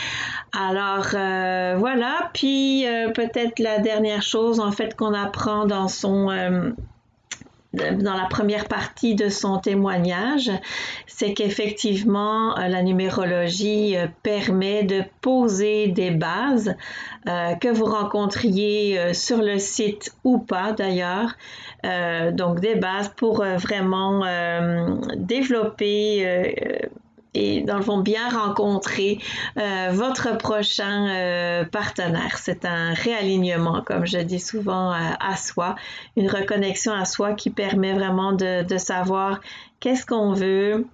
Alors, 0.51 1.09
voilà. 1.11 2.31
Puis, 2.33 2.85
peut-être 3.13 3.59
la 3.59 3.79
dernière 3.79 4.23
chose, 4.23 4.59
en 4.59 4.71
fait, 4.71 4.95
qu'on 4.95 5.13
apprend 5.13 5.65
dans 5.65 5.87
son 5.87 6.31
dans 7.73 8.13
la 8.13 8.25
première 8.25 8.67
partie 8.67 9.15
de 9.15 9.29
son 9.29 9.57
témoignage, 9.57 10.51
c'est 11.07 11.33
qu'effectivement, 11.33 12.57
euh, 12.57 12.67
la 12.67 12.83
numérologie 12.83 13.97
euh, 13.97 14.07
permet 14.21 14.83
de 14.83 15.03
poser 15.21 15.87
des 15.87 16.11
bases 16.11 16.75
euh, 17.27 17.55
que 17.55 17.69
vous 17.69 17.85
rencontriez 17.85 19.13
sur 19.13 19.37
le 19.37 19.57
site 19.57 20.15
ou 20.23 20.37
pas 20.37 20.73
d'ailleurs. 20.73 21.35
donc 22.33 22.59
des 22.59 22.75
bases 22.75 23.09
pour 23.15 23.43
vraiment 23.43 24.23
développer 25.15 26.49
et 27.33 27.61
dans 27.61 27.77
le 27.77 27.83
fond 27.83 27.99
bien 27.99 28.29
rencontrer 28.29 29.19
euh, 29.57 29.89
votre 29.91 30.37
prochain 30.37 31.07
euh, 31.09 31.65
partenaire. 31.65 32.37
C'est 32.37 32.65
un 32.65 32.93
réalignement, 32.93 33.81
comme 33.81 34.05
je 34.05 34.19
dis 34.19 34.39
souvent, 34.39 34.93
euh, 34.93 34.97
à 35.19 35.35
soi, 35.37 35.75
une 36.15 36.29
reconnexion 36.29 36.93
à 36.93 37.05
soi 37.05 37.33
qui 37.33 37.49
permet 37.49 37.93
vraiment 37.93 38.33
de, 38.33 38.63
de 38.63 38.77
savoir 38.77 39.39
qu'est-ce 39.79 40.05
qu'on 40.05 40.33
veut, 40.33 40.85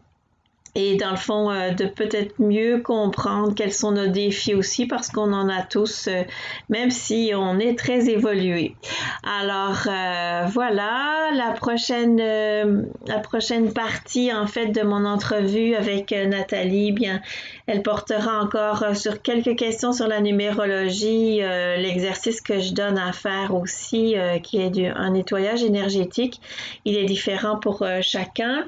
et 0.75 0.95
dans 0.95 1.11
le 1.11 1.17
fond, 1.17 1.49
euh, 1.49 1.71
de 1.71 1.85
peut-être 1.85 2.39
mieux 2.39 2.79
comprendre 2.81 3.53
quels 3.55 3.73
sont 3.73 3.91
nos 3.91 4.07
défis 4.07 4.53
aussi 4.53 4.85
parce 4.85 5.09
qu'on 5.09 5.33
en 5.33 5.49
a 5.49 5.63
tous, 5.63 6.07
euh, 6.07 6.23
même 6.69 6.91
si 6.91 7.31
on 7.35 7.59
est 7.59 7.77
très 7.77 8.09
évolué. 8.09 8.75
Alors 9.23 9.83
euh, 9.87 10.45
voilà, 10.51 11.31
la 11.33 11.51
prochaine, 11.51 12.17
la 12.17 13.19
prochaine 13.19 13.73
partie 13.73 14.33
en 14.33 14.47
fait 14.47 14.67
de 14.67 14.81
mon 14.81 15.05
entrevue 15.05 15.75
avec 15.75 16.11
Nathalie, 16.11 16.91
bien, 16.91 17.21
elle 17.67 17.81
portera 17.81 18.41
encore 18.41 18.95
sur 18.95 19.21
quelques 19.21 19.55
questions 19.55 19.91
sur 19.91 20.07
la 20.07 20.21
numérologie, 20.21 21.39
l'exercice 21.77 22.41
que 22.41 22.59
je 22.59 22.73
donne 22.73 22.97
à 22.97 23.11
faire 23.11 23.53
aussi, 23.55 24.15
qui 24.43 24.61
est 24.61 24.69
du, 24.69 24.85
un 24.85 25.11
nettoyage 25.11 25.63
énergétique. 25.63 26.41
Il 26.85 26.97
est 26.97 27.05
différent 27.05 27.57
pour 27.57 27.85
chacun. 28.01 28.65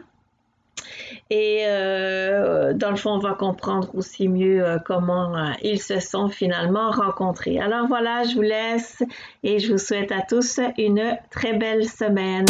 Et 1.30 1.64
euh, 1.66 2.74
dans 2.74 2.90
le 2.90 2.96
fond, 2.98 3.12
on 3.12 3.20
va 3.20 3.34
comprendre 3.34 3.90
aussi 3.94 4.28
mieux 4.28 4.66
euh, 4.66 4.78
comment 4.84 5.36
euh, 5.36 5.52
ils 5.62 5.82
se 5.82 6.00
sont 6.00 6.30
finalement 6.30 6.92
rencontrés. 6.92 7.60
Alors 7.60 7.88
voilà, 7.88 8.24
je 8.24 8.36
vous 8.36 8.42
laisse 8.42 9.02
et 9.44 9.60
je 9.60 9.72
vous 9.72 9.78
souhaite 9.78 10.12
à 10.12 10.22
tous 10.22 10.60
une 10.78 11.18
très 11.30 11.54
belle 11.54 11.88
semaine. 11.88 12.46